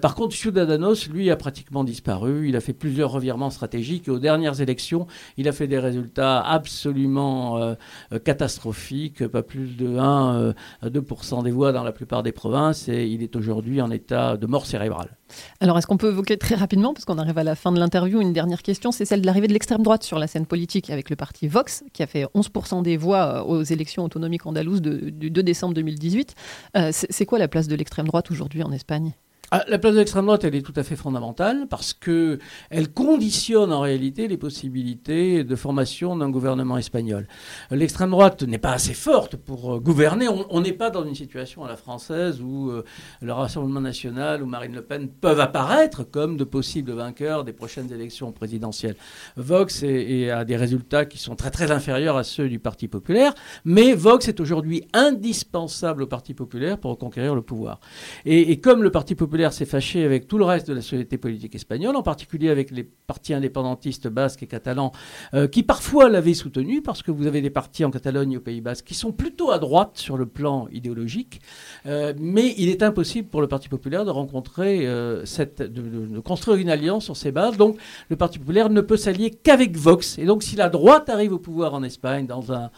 Par 0.00 0.14
contre, 0.14 0.34
Ciudadanos, 0.34 1.08
lui, 1.08 1.30
a 1.30 1.36
pratiquement 1.36 1.84
disparu. 1.84 2.48
Il 2.48 2.56
a 2.56 2.60
fait 2.60 2.72
plusieurs 2.72 3.10
revirements 3.10 3.50
stratégiques 3.50 4.08
et 4.08 4.10
aux 4.10 4.18
dernières 4.18 4.60
élections, 4.60 5.06
il 5.36 5.48
a 5.48 5.52
fait 5.52 5.66
des 5.66 5.78
résultats 5.78 6.40
absolument 6.40 7.76
catastrophiques, 8.24 9.26
pas 9.26 9.42
plus 9.42 9.76
de 9.76 9.96
1 9.96 10.48
euh, 10.48 10.52
à 10.82 10.87
2% 10.88 11.42
des 11.42 11.50
voix 11.50 11.72
dans 11.72 11.84
la 11.84 11.92
plupart 11.92 12.22
des 12.22 12.32
provinces 12.32 12.88
et 12.88 13.06
il 13.06 13.22
est 13.22 13.36
aujourd'hui 13.36 13.80
en 13.80 13.90
état 13.90 14.36
de 14.36 14.46
mort 14.46 14.66
cérébrale. 14.66 15.16
Alors, 15.60 15.78
est-ce 15.78 15.86
qu'on 15.86 15.96
peut 15.96 16.10
évoquer 16.10 16.36
très 16.38 16.54
rapidement, 16.54 16.94
parce 16.94 17.04
qu'on 17.04 17.18
arrive 17.18 17.38
à 17.38 17.44
la 17.44 17.54
fin 17.54 17.72
de 17.72 17.78
l'interview, 17.78 18.20
une 18.20 18.32
dernière 18.32 18.62
question, 18.62 18.92
c'est 18.92 19.04
celle 19.04 19.20
de 19.20 19.26
l'arrivée 19.26 19.48
de 19.48 19.52
l'extrême 19.52 19.82
droite 19.82 20.02
sur 20.02 20.18
la 20.18 20.26
scène 20.26 20.46
politique 20.46 20.90
avec 20.90 21.10
le 21.10 21.16
parti 21.16 21.48
Vox, 21.48 21.84
qui 21.92 22.02
a 22.02 22.06
fait 22.06 22.24
11% 22.34 22.82
des 22.82 22.96
voix 22.96 23.42
euh, 23.42 23.42
aux 23.42 23.62
élections 23.62 24.04
autonomiques 24.04 24.46
andalouses 24.46 24.82
du 24.82 25.30
2 25.30 25.42
décembre 25.42 25.74
2018. 25.74 26.34
Euh, 26.76 26.90
c'est 26.92 27.26
quoi 27.26 27.38
la 27.38 27.48
place 27.48 27.68
de 27.68 27.76
l'extrême 27.76 28.06
droite 28.06 28.30
aujourd'hui 28.30 28.62
en 28.62 28.72
Espagne? 28.72 29.14
Ah, 29.50 29.64
la 29.66 29.78
place 29.78 29.94
de 29.94 29.98
l'extrême 30.00 30.26
droite, 30.26 30.44
elle 30.44 30.54
est 30.54 30.60
tout 30.60 30.74
à 30.76 30.82
fait 30.82 30.94
fondamentale 30.94 31.68
parce 31.70 31.94
que 31.94 32.38
elle 32.68 32.92
conditionne 32.92 33.72
en 33.72 33.80
réalité 33.80 34.28
les 34.28 34.36
possibilités 34.36 35.42
de 35.42 35.56
formation 35.56 36.14
d'un 36.16 36.28
gouvernement 36.28 36.76
espagnol. 36.76 37.26
L'extrême 37.70 38.10
droite 38.10 38.42
n'est 38.42 38.58
pas 38.58 38.72
assez 38.72 38.92
forte 38.92 39.36
pour 39.36 39.76
euh, 39.76 39.80
gouverner. 39.80 40.26
On 40.28 40.60
n'est 40.60 40.74
pas 40.74 40.90
dans 40.90 41.02
une 41.02 41.14
situation 41.14 41.64
à 41.64 41.68
la 41.68 41.76
française 41.76 42.42
où 42.42 42.68
euh, 42.68 42.84
le 43.22 43.32
Rassemblement 43.32 43.80
national 43.80 44.42
ou 44.42 44.46
Marine 44.46 44.74
Le 44.74 44.82
Pen 44.82 45.08
peuvent 45.08 45.40
apparaître 45.40 46.02
comme 46.04 46.36
de 46.36 46.44
possibles 46.44 46.92
vainqueurs 46.92 47.44
des 47.44 47.54
prochaines 47.54 47.90
élections 47.90 48.32
présidentielles. 48.32 48.96
Vox 49.36 49.82
a 49.82 50.44
des 50.44 50.56
résultats 50.56 51.06
qui 51.06 51.16
sont 51.16 51.36
très 51.36 51.50
très 51.50 51.70
inférieurs 51.70 52.18
à 52.18 52.24
ceux 52.24 52.50
du 52.50 52.58
Parti 52.58 52.86
populaire, 52.86 53.32
mais 53.64 53.94
Vox 53.94 54.28
est 54.28 54.40
aujourd'hui 54.40 54.86
indispensable 54.92 56.02
au 56.02 56.06
Parti 56.06 56.34
populaire 56.34 56.76
pour 56.76 56.90
reconquérir 56.90 57.34
le 57.34 57.40
pouvoir. 57.40 57.80
Et 58.26 58.60
comme 58.60 58.82
le 58.82 58.90
Parti 58.90 59.14
populaire 59.14 59.37
s'est 59.50 59.64
fâché 59.64 60.04
avec 60.04 60.26
tout 60.26 60.38
le 60.38 60.44
reste 60.44 60.68
de 60.68 60.74
la 60.74 60.80
société 60.80 61.18
politique 61.18 61.54
espagnole, 61.54 61.96
en 61.96 62.02
particulier 62.02 62.50
avec 62.50 62.70
les 62.70 62.82
partis 62.84 63.34
indépendantistes 63.34 64.08
basques 64.08 64.42
et 64.42 64.46
catalans, 64.46 64.92
euh, 65.34 65.46
qui 65.46 65.62
parfois 65.62 66.08
l'avaient 66.08 66.34
soutenu, 66.34 66.82
parce 66.82 67.02
que 67.02 67.10
vous 67.10 67.26
avez 67.26 67.40
des 67.40 67.50
partis 67.50 67.84
en 67.84 67.90
Catalogne 67.90 68.32
et 68.32 68.36
au 68.36 68.40
Pays 68.40 68.60
Basque 68.60 68.84
qui 68.84 68.94
sont 68.94 69.12
plutôt 69.12 69.50
à 69.50 69.58
droite 69.58 69.92
sur 69.94 70.16
le 70.16 70.26
plan 70.26 70.68
idéologique, 70.72 71.40
euh, 71.86 72.12
mais 72.18 72.54
il 72.58 72.68
est 72.68 72.82
impossible 72.82 73.28
pour 73.28 73.40
le 73.40 73.48
Parti 73.48 73.68
populaire 73.68 74.04
de 74.04 74.10
rencontrer 74.10 74.86
euh, 74.86 75.24
de, 75.58 76.20
construire 76.20 76.58
une 76.58 76.70
alliance 76.70 77.04
sur 77.04 77.16
ces 77.16 77.32
bases. 77.32 77.56
Donc 77.56 77.78
le 78.08 78.16
Parti 78.16 78.38
populaire 78.38 78.70
ne 78.70 78.80
peut 78.80 78.96
s'allier 78.96 79.30
qu'avec 79.30 79.76
Vox. 79.76 80.18
Et 80.18 80.26
donc 80.26 80.42
si 80.42 80.56
la 80.56 80.68
droite 80.68 81.08
arrive 81.08 81.32
au 81.32 81.38
pouvoir 81.38 81.74
en 81.74 81.82
Espagne 81.82 82.26
dans 82.26 82.52
un 82.52 82.70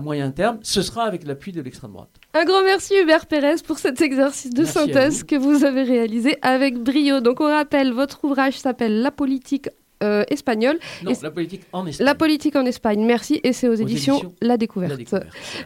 moyen 0.00 0.30
terme, 0.30 0.58
ce 0.62 0.82
sera 0.82 1.04
avec 1.04 1.26
l'appui 1.26 1.52
de 1.52 1.60
l'extrême 1.60 1.92
droite. 1.92 2.10
Un 2.38 2.44
grand 2.44 2.62
merci 2.62 2.94
Hubert 2.96 3.26
Pérez 3.26 3.56
pour 3.66 3.80
cet 3.80 4.00
exercice 4.00 4.52
de 4.54 4.64
synthèse 4.64 5.24
que 5.24 5.34
vous 5.34 5.64
avez 5.64 5.82
réalisé 5.82 6.36
avec 6.40 6.78
brio. 6.78 7.18
Donc 7.18 7.40
on 7.40 7.46
rappelle, 7.46 7.92
votre 7.92 8.24
ouvrage 8.24 8.56
s'appelle 8.56 9.02
La 9.02 9.10
politique 9.10 9.68
euh, 10.04 10.22
espagnole. 10.28 10.78
Non, 11.02 11.10
la 11.20 11.32
politique 11.32 11.62
en 11.72 11.84
Espagne. 11.84 12.06
La 12.06 12.14
politique 12.14 12.54
en 12.54 12.64
Espagne, 12.64 13.04
merci. 13.04 13.40
Et 13.42 13.52
c'est 13.52 13.66
aux, 13.66 13.74
éditions, 13.74 14.32
La 14.40 14.56
Découverte. 14.56 15.00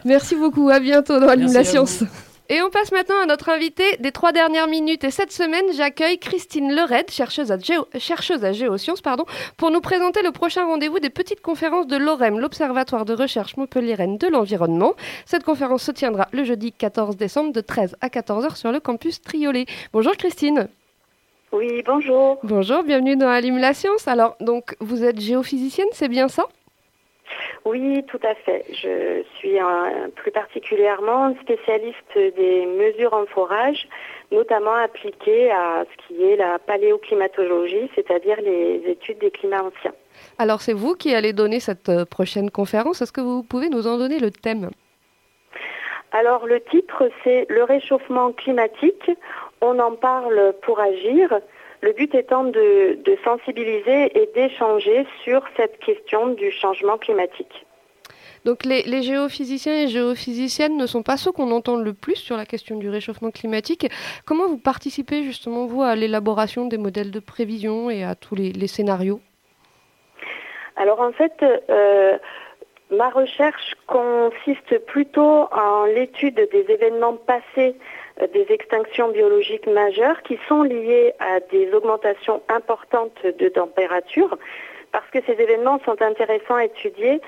Merci 0.03 0.35
beaucoup, 0.35 0.69
à 0.69 0.79
bientôt 0.79 1.19
dans 1.19 1.27
Allume 1.27 1.53
la 1.53 1.63
Science. 1.63 2.05
Et 2.49 2.61
on 2.61 2.69
passe 2.69 2.91
maintenant 2.91 3.21
à 3.23 3.25
notre 3.25 3.49
invité 3.49 3.83
des 3.99 4.11
trois 4.11 4.33
dernières 4.33 4.67
minutes. 4.67 5.05
Et 5.05 5.11
cette 5.11 5.31
semaine, 5.31 5.65
j'accueille 5.75 6.19
Christine 6.19 6.75
Lered, 6.75 7.09
chercheuse 7.09 7.51
à, 7.51 7.57
chercheuse 7.97 8.43
à 8.43 8.51
géosciences, 8.51 9.01
pardon, 9.01 9.25
pour 9.55 9.71
nous 9.71 9.79
présenter 9.79 10.21
le 10.21 10.31
prochain 10.31 10.65
rendez-vous 10.65 10.99
des 10.99 11.09
petites 11.09 11.41
conférences 11.41 11.87
de 11.87 11.95
l'OREM, 11.95 12.39
l'Observatoire 12.39 13.05
de 13.05 13.13
recherche 13.13 13.55
montpelliéraine 13.55 14.17
de 14.17 14.27
l'environnement. 14.27 14.93
Cette 15.25 15.43
conférence 15.43 15.83
se 15.83 15.91
tiendra 15.91 16.27
le 16.33 16.43
jeudi 16.43 16.73
14 16.73 17.15
décembre 17.15 17.53
de 17.53 17.61
13 17.61 17.95
à 18.01 18.09
14h 18.09 18.57
sur 18.57 18.71
le 18.71 18.81
campus 18.81 19.21
Triolet. 19.21 19.65
Bonjour 19.93 20.13
Christine. 20.17 20.67
Oui, 21.53 21.81
bonjour. 21.85 22.39
Bonjour, 22.43 22.83
bienvenue 22.83 23.15
dans 23.15 23.29
Allume 23.29 23.59
la 23.59 23.73
Science. 23.73 24.07
Alors, 24.07 24.35
donc, 24.41 24.75
vous 24.79 25.03
êtes 25.03 25.19
géophysicienne, 25.19 25.87
c'est 25.93 26.07
bien 26.09 26.27
ça? 26.27 26.47
Oui, 27.65 28.03
tout 28.07 28.19
à 28.23 28.35
fait. 28.35 28.65
Je 28.73 29.23
suis 29.37 29.57
un, 29.57 30.09
plus 30.15 30.31
particulièrement 30.31 31.33
spécialiste 31.41 32.13
des 32.15 32.65
mesures 32.65 33.13
en 33.13 33.25
forage, 33.25 33.87
notamment 34.31 34.73
appliquées 34.73 35.49
à 35.51 35.85
ce 35.85 36.07
qui 36.07 36.23
est 36.23 36.35
la 36.35 36.59
paléoclimatologie, 36.59 37.89
c'est-à-dire 37.95 38.41
les 38.41 38.83
études 38.85 39.19
des 39.19 39.31
climats 39.31 39.63
anciens. 39.63 39.93
Alors 40.37 40.61
c'est 40.61 40.73
vous 40.73 40.95
qui 40.95 41.15
allez 41.15 41.31
donner 41.31 41.59
cette 41.59 41.89
euh, 41.89 42.05
prochaine 42.05 42.51
conférence. 42.51 43.01
Est-ce 43.01 43.13
que 43.13 43.21
vous 43.21 43.43
pouvez 43.43 43.69
nous 43.69 43.87
en 43.87 43.97
donner 43.97 44.19
le 44.19 44.29
thème? 44.29 44.69
Alors 46.11 46.45
le 46.45 46.59
titre, 46.59 47.09
c'est 47.23 47.45
le 47.49 47.63
réchauffement 47.63 48.33
climatique. 48.33 49.09
On 49.61 49.79
en 49.79 49.93
parle 49.93 50.53
pour 50.63 50.79
agir. 50.79 51.39
Le 51.83 51.91
but 51.91 52.15
étant 52.15 52.45
de, 52.45 52.97
sensibiliser 53.25 54.17
et 54.17 54.29
d'échanger 54.33 55.05
sur 55.21 55.43
cette 55.57 55.79
question 55.79 56.29
du 56.29 56.49
changement 56.49 56.97
climatique. 56.97 57.65
Donc 58.45 58.63
les, 58.63 59.03
géophysiciens 59.03 59.83
et 59.83 59.87
géophysiciennes 59.89 60.77
ne 60.77 60.85
sont 60.85 61.03
pas 61.03 61.17
ceux 61.17 61.33
qu'on 61.33 61.51
entend 61.51 61.75
le 61.75 61.93
plus 61.93 62.15
sur 62.15 62.37
la 62.37 62.45
question 62.45 62.77
du 62.77 62.89
réchauffement 62.89 63.31
climatique. 63.31 63.89
Comment 64.25 64.47
vous 64.47 64.57
participez 64.57 65.23
justement, 65.23 65.65
vous, 65.65 65.83
à 65.83 65.97
l'élaboration 65.97 66.67
des 66.67 66.77
modèles 66.77 67.11
de 67.11 67.19
prévision 67.19 67.89
et 67.89 68.05
à 68.05 68.15
tous 68.15 68.35
les, 68.35 68.67
scénarios? 68.67 69.19
Alors 70.77 71.01
en 71.01 71.11
fait, 71.11 71.33
euh, 71.69 72.17
ma 72.91 73.09
recherche 73.09 73.75
consiste 73.87 74.77
plutôt 74.85 75.49
en 75.51 75.83
l'étude 75.83 76.47
des 76.49 76.65
événements 76.69 77.17
passés 77.17 77.75
des 78.33 78.45
extinctions 78.49 79.09
biologiques 79.09 79.67
majeures 79.67 80.21
qui 80.23 80.37
sont 80.47 80.63
liées 80.63 81.13
à 81.19 81.39
des 81.39 81.73
augmentations 81.73 82.41
importantes 82.49 83.25
de 83.25 83.49
température 83.49 84.37
parce 84.93 85.09
que 85.09 85.19
ces 85.25 85.41
événements 85.41 85.79
sont 85.83 86.01
intéressants 86.01 86.55
à 86.55 86.65
étudier, 86.65 87.19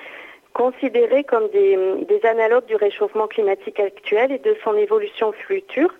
considérés 0.53 1.25
comme 1.25 1.49
des, 1.49 2.21
analogues 2.23 2.65
du 2.65 2.77
réchauffement 2.77 3.27
climatique 3.27 3.79
actuel 3.79 4.31
et 4.31 4.37
de 4.37 4.55
son 4.63 4.75
évolution 4.77 5.33
future. 5.33 5.93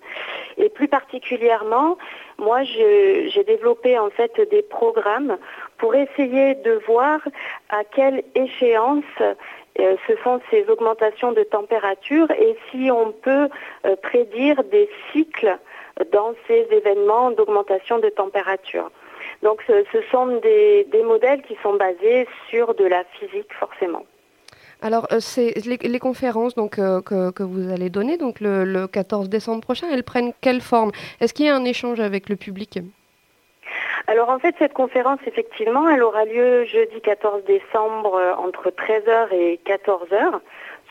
Et 0.56 0.70
plus 0.70 0.88
particulièrement, 0.88 1.98
moi, 2.38 2.62
j'ai 2.62 3.44
développé 3.46 3.98
en 3.98 4.08
fait 4.08 4.40
des 4.50 4.62
programmes 4.62 5.36
pour 5.76 5.94
essayer 5.94 6.54
de 6.54 6.80
voir 6.86 7.20
à 7.68 7.84
quelle 7.84 8.22
échéance 8.34 9.04
euh, 9.80 9.96
ce 10.06 10.14
sont 10.22 10.40
ces 10.50 10.68
augmentations 10.68 11.32
de 11.32 11.42
température 11.42 12.30
et 12.30 12.56
si 12.70 12.90
on 12.90 13.12
peut 13.12 13.48
euh, 13.84 13.96
prédire 14.02 14.62
des 14.64 14.88
cycles 15.12 15.58
dans 16.12 16.34
ces 16.46 16.66
événements 16.70 17.30
d'augmentation 17.30 17.98
de 17.98 18.08
température. 18.08 18.90
Donc 19.42 19.62
ce, 19.66 19.84
sont 20.10 20.26
des, 20.38 20.86
modèles 21.04 21.42
qui 21.42 21.56
sont 21.62 21.74
basés 21.74 22.26
sur 22.48 22.74
de 22.74 22.84
la 22.84 23.04
physique 23.18 23.52
forcément. 23.58 24.04
Alors, 24.82 25.06
euh, 25.12 25.20
les, 25.64 25.98
conférences 25.98 26.54
donc, 26.54 26.76
que, 26.76 27.42
vous 27.42 27.70
allez 27.70 27.88
donner 27.90 28.18
donc 28.18 28.40
le, 28.40 28.64
le 28.64 28.86
14 28.86 29.28
décembre 29.28 29.62
prochain, 29.62 29.86
elles 29.90 30.04
prennent 30.04 30.32
quelle 30.40 30.60
forme? 30.60 30.92
Est-ce 31.20 31.32
qu'il 31.32 31.46
y 31.46 31.48
a 31.48 31.56
un 31.56 31.64
échange 31.64 32.00
avec 32.00 32.28
le 32.28 32.36
public? 32.36 32.78
Alors 34.06 34.28
en 34.28 34.38
fait, 34.38 34.54
cette 34.58 34.72
conférence, 34.72 35.18
effectivement, 35.26 35.88
elle 35.88 36.02
aura 36.02 36.24
lieu 36.24 36.64
jeudi 36.64 37.00
14 37.00 37.44
décembre 37.44 38.14
euh, 38.14 38.34
entre 38.34 38.70
13h 38.70 39.32
et 39.32 39.60
14h 39.66 40.40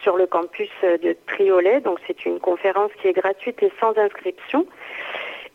sur 0.01 0.17
le 0.17 0.25
campus 0.27 0.69
euh, 0.83 0.97
de 0.97 1.15
Triolet. 1.27 1.81
Donc 1.81 1.99
c'est 2.07 2.25
une 2.25 2.39
conférence 2.39 2.91
qui 3.01 3.07
est 3.07 3.13
gratuite 3.13 3.61
et 3.63 3.71
sans 3.79 3.97
inscription. 3.97 4.65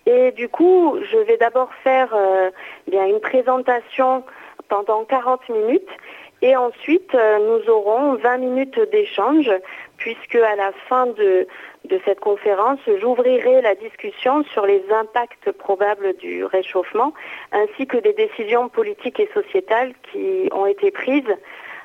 Et 0.07 0.33
du 0.33 0.49
coup, 0.49 0.97
je 1.11 1.19
vais 1.19 1.37
d'abord 1.37 1.71
faire 1.85 2.15
euh, 2.15 2.51
bien 2.89 3.07
une 3.07 3.21
présentation 3.21 4.25
pendant 4.69 5.05
40 5.05 5.49
minutes 5.51 5.91
et 6.43 6.57
ensuite 6.57 7.13
nous 7.13 7.71
aurons 7.71 8.15
20 8.15 8.39
minutes 8.39 8.81
d'échange 8.93 9.51
puisque 10.01 10.35
à 10.35 10.57
la 10.57 10.73
fin 10.89 11.07
de, 11.07 11.47
de 11.85 12.01
cette 12.05 12.21
conférence, 12.21 12.81
j'ouvrirai 13.01 13.61
la 13.61 13.75
discussion 13.77 14.43
sur 14.53 14.67
les 14.67 14.83
impacts 14.91 15.53
probables 15.53 16.15
du 16.17 16.45
réchauffement, 16.45 17.13
ainsi 17.53 17.87
que 17.87 17.99
des 17.99 18.15
décisions 18.15 18.69
politiques 18.69 19.21
et 19.21 19.31
sociétales 19.33 19.93
qui 20.11 20.49
ont 20.53 20.67
été 20.67 20.91
prises, 20.91 21.37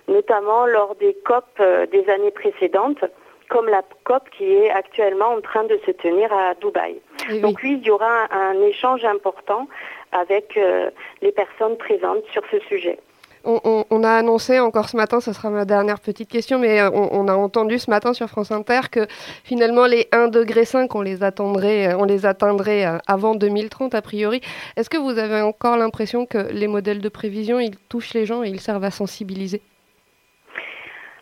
notamment 0.07 0.65
lors 0.65 0.95
des 0.95 1.13
COP 1.25 1.45
euh, 1.59 1.85
des 1.87 2.09
années 2.09 2.31
précédentes, 2.31 3.03
comme 3.49 3.67
la 3.67 3.83
COP 4.05 4.29
qui 4.31 4.45
est 4.45 4.71
actuellement 4.71 5.33
en 5.33 5.41
train 5.41 5.65
de 5.65 5.79
se 5.85 5.91
tenir 5.91 6.33
à 6.33 6.55
Dubaï. 6.55 6.99
Donc 7.41 7.59
oui, 7.63 7.77
il 7.79 7.85
y 7.85 7.91
aura 7.91 8.27
un, 8.31 8.59
échange 8.61 9.03
important 9.05 9.67
avec 10.11 10.57
euh, 10.57 10.89
les 11.21 11.31
personnes 11.31 11.77
présentes 11.77 12.23
sur 12.31 12.43
ce 12.49 12.59
sujet 12.61 12.97
on, 13.45 14.03
a 14.03 14.11
annoncé 14.11 14.59
encore 14.59 14.89
ce 14.89 14.97
matin, 14.97 15.19
ce 15.19 15.33
sera 15.33 15.49
ma 15.49 15.65
dernière 15.65 15.99
petite 15.99 16.29
question, 16.29 16.59
mais 16.59 16.81
euh, 16.81 16.89
on, 16.91 17.27
a 17.27 17.33
entendu 17.33 17.79
ce 17.79 17.89
matin 17.89 18.13
sur 18.13 18.27
France 18.27 18.51
Inter 18.51 18.81
que 18.91 19.07
finalement 19.43 19.85
les 19.85 20.03
1,5 20.11 20.31
degré, 20.31 20.63
on 20.93 21.01
les 21.01 21.23
attendrait, 21.23 21.87
euh, 21.87 21.97
on 21.97 22.05
les 22.05 22.25
atteindrait 22.25 22.85
euh, 22.85 22.97
avant 23.07 23.35
2030 23.35 23.93
a 23.95 24.01
priori. 24.01 24.41
Est-ce 24.77 24.89
que 24.89 24.97
vous 24.97 25.17
avez 25.17 25.41
encore 25.41 25.77
l'impression 25.77 26.25
que 26.25 26.51
les 26.51 26.67
modèles 26.67 27.01
de 27.01 27.09
prévision, 27.09 27.59
ils 27.59 27.77
touchent 27.89 28.13
les 28.13 28.25
gens 28.25 28.43
et 28.43 28.49
ils 28.49 28.61
servent 28.61 28.83
à 28.83 28.91
sensibiliser? 28.91 29.61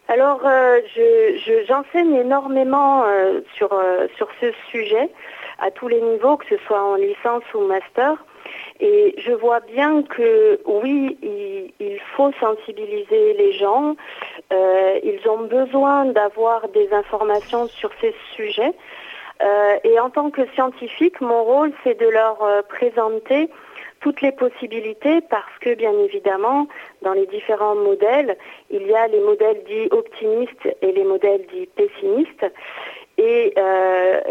Alors, 0.10 0.42
j'enseigne 1.66 2.16
énormément 2.16 3.04
sur, 3.56 3.70
sur 4.18 4.28
ce 4.40 4.52
sujet 4.70 5.10
à 5.60 5.72
tous 5.72 5.88
les 5.88 6.02
niveaux, 6.02 6.38
que 6.38 6.46
ce 6.50 6.58
soit 6.66 6.84
en 6.84 6.96
licence 6.96 7.44
ou 7.56 7.62
master. 7.62 8.24
Et 8.80 9.16
je 9.18 9.32
vois 9.32 9.60
bien 9.60 10.04
que 10.04 10.60
oui, 10.66 11.18
il, 11.22 12.00
faut 12.16 12.32
sensibiliser 12.40 13.34
les 13.34 13.54
gens. 13.54 13.96
Euh, 14.52 15.00
ils 15.04 15.28
ont 15.28 15.46
besoin 15.46 16.06
d'avoir 16.06 16.68
des 16.70 16.92
informations 16.94 17.68
sur 17.68 17.90
ces 18.02 18.14
sujets. 18.36 18.74
Euh, 19.42 19.76
et 19.84 20.00
en 20.00 20.10
tant 20.10 20.30
que 20.30 20.46
scientifique, 20.54 21.20
mon 21.22 21.44
rôle, 21.44 21.72
c'est 21.84 22.00
de 22.00 22.08
leur 22.08 22.44
euh, 22.44 22.62
présenter 22.62 23.50
toutes 24.00 24.22
les 24.22 24.32
possibilités 24.32 25.22
parce 25.22 25.58
que 25.62 25.74
bien 25.76 25.94
évidemment, 26.04 26.68
dans 27.02 27.14
les 27.14 27.26
différents 27.28 27.76
modèles, 27.76 28.38
il 28.70 28.86
y 28.86 28.94
a 28.94 29.08
les 29.08 29.22
modèles 29.22 29.64
dits 29.66 29.88
optimistes 29.92 30.68
et 30.82 30.92
les 30.92 31.04
modèles 31.04 31.46
dits 31.52 31.70
pessimistes. 31.76 32.46
Et 33.18 33.54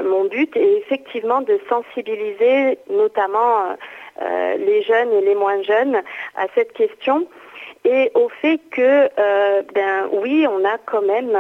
mon 0.03 0.25
but 0.25 0.55
est 0.57 0.79
effectivement 0.79 1.41
de 1.41 1.59
sensibiliser 1.69 2.79
notamment 2.91 3.77
les 4.21 4.83
jeunes 4.83 5.13
et 5.13 5.21
les 5.21 5.35
moins 5.35 5.63
jeunes 5.63 6.03
à 6.37 6.47
cette 6.55 6.73
question. 6.73 7.27
Et 7.85 8.13
au 8.15 8.29
fait 8.29 8.61
que, 8.71 9.09
euh, 9.19 9.63
ben 9.75 10.09
oui, 10.13 10.47
on 10.49 10.65
a 10.65 10.79
quand 10.79 11.03
même 11.03 11.37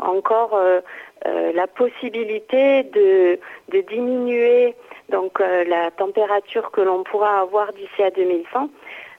encore 0.00 0.60
la 1.14 1.66
possibilité 1.66 2.84
de, 2.84 3.38
de 3.68 3.80
diminuer 3.82 4.74
donc 5.08 5.38
la 5.40 5.90
température 5.92 6.70
que 6.72 6.80
l'on 6.80 7.04
pourra 7.04 7.40
avoir 7.40 7.72
d'ici 7.72 8.02
à 8.02 8.10
2100 8.10 8.70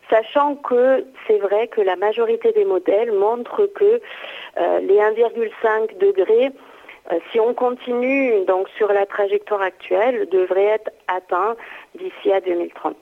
sachant 0.10 0.56
que 0.56 1.06
c'est 1.26 1.38
vrai 1.38 1.68
que 1.68 1.82
la 1.82 1.98
majorité 1.98 2.52
des 2.54 2.66
modèles 2.66 3.12
montrent 3.12 3.66
que 3.68 4.02
les 4.58 4.98
1,5 4.98 5.98
degrés 5.98 6.48
euh, 6.48 6.50
si 7.32 7.40
on 7.40 7.54
continue 7.54 8.46
donc 8.46 8.68
sur 8.78 8.92
la 8.92 9.06
trajectoire 9.06 9.62
actuelle, 9.62 10.28
devrait 10.30 10.66
être 10.66 10.92
atteint 11.08 11.56
d'ici 11.96 12.32
à 12.32 12.42
2030. 12.42 12.96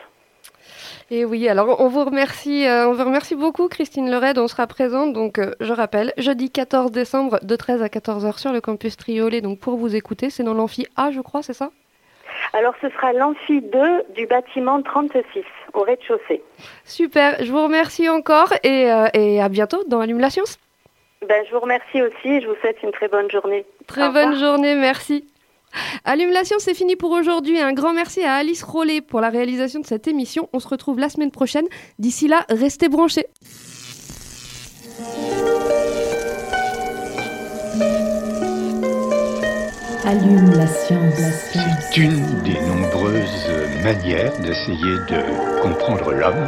Et 1.11 1.23
oui, 1.23 1.47
alors 1.47 1.79
on 1.79 1.87
vous 1.87 2.03
remercie, 2.03 2.67
euh, 2.67 2.87
on 2.87 2.93
vous 2.93 3.03
remercie 3.03 3.35
beaucoup 3.35 3.67
Christine 3.67 4.09
Lered, 4.09 4.39
on 4.39 4.47
sera 4.47 4.65
présente 4.65 5.13
donc 5.13 5.37
euh, 5.37 5.51
je 5.59 5.71
rappelle, 5.71 6.13
jeudi 6.17 6.51
14 6.51 6.91
décembre 6.91 7.39
de 7.43 7.55
13 7.55 7.83
à 7.83 7.87
14h 7.87 8.39
sur 8.39 8.51
le 8.51 8.59
campus 8.59 8.97
Triolet 8.97 9.41
donc 9.41 9.59
pour 9.59 9.75
vous 9.75 9.95
écouter, 9.95 10.29
c'est 10.29 10.43
dans 10.43 10.55
l'amphi 10.55 10.87
A 10.95 11.11
je 11.11 11.21
crois, 11.21 11.43
c'est 11.43 11.53
ça? 11.53 11.69
Alors 12.53 12.73
ce 12.81 12.89
sera 12.89 13.13
l'amphi 13.13 13.61
2 13.61 14.05
du 14.15 14.25
bâtiment 14.25 14.81
36 14.81 15.23
au 15.73 15.81
rez-de-chaussée. 15.81 16.41
Super, 16.83 17.43
je 17.43 17.51
vous 17.51 17.63
remercie 17.63 18.09
encore 18.09 18.53
et, 18.63 18.87
et 19.13 19.41
à 19.41 19.49
bientôt 19.49 19.83
dans 19.87 19.99
Allume 19.99 20.19
la 20.19 20.29
Science. 20.29 20.57
Ben, 21.27 21.43
je 21.47 21.53
vous 21.53 21.59
remercie 21.59 22.01
aussi 22.01 22.27
et 22.27 22.41
je 22.41 22.47
vous 22.47 22.55
souhaite 22.55 22.81
une 22.83 22.91
très 22.91 23.07
bonne 23.07 23.29
journée. 23.29 23.65
Très 23.87 24.09
bonne 24.11 24.37
journée, 24.37 24.75
merci. 24.75 25.25
Allume 26.03 26.31
la 26.31 26.43
science, 26.43 26.63
c'est 26.63 26.73
fini 26.73 26.95
pour 26.95 27.11
aujourd'hui. 27.11 27.59
Un 27.59 27.73
grand 27.73 27.93
merci 27.93 28.23
à 28.23 28.35
Alice 28.35 28.63
Rollet 28.63 29.01
pour 29.01 29.19
la 29.21 29.29
réalisation 29.29 29.79
de 29.79 29.85
cette 29.85 30.07
émission. 30.07 30.49
On 30.53 30.59
se 30.59 30.67
retrouve 30.67 30.99
la 30.99 31.09
semaine 31.09 31.31
prochaine. 31.31 31.65
D'ici 31.99 32.27
là, 32.27 32.45
restez 32.49 32.87
branchés. 32.87 33.27
Allume 40.05 40.51
la 40.55 40.67
science. 40.67 41.15
C'est 41.91 41.97
une 41.97 42.41
des 42.43 42.59
nombreuses 42.61 43.49
manières 43.83 44.37
d'essayer 44.39 44.97
de 45.09 45.61
comprendre 45.61 46.13
l'homme. 46.13 46.47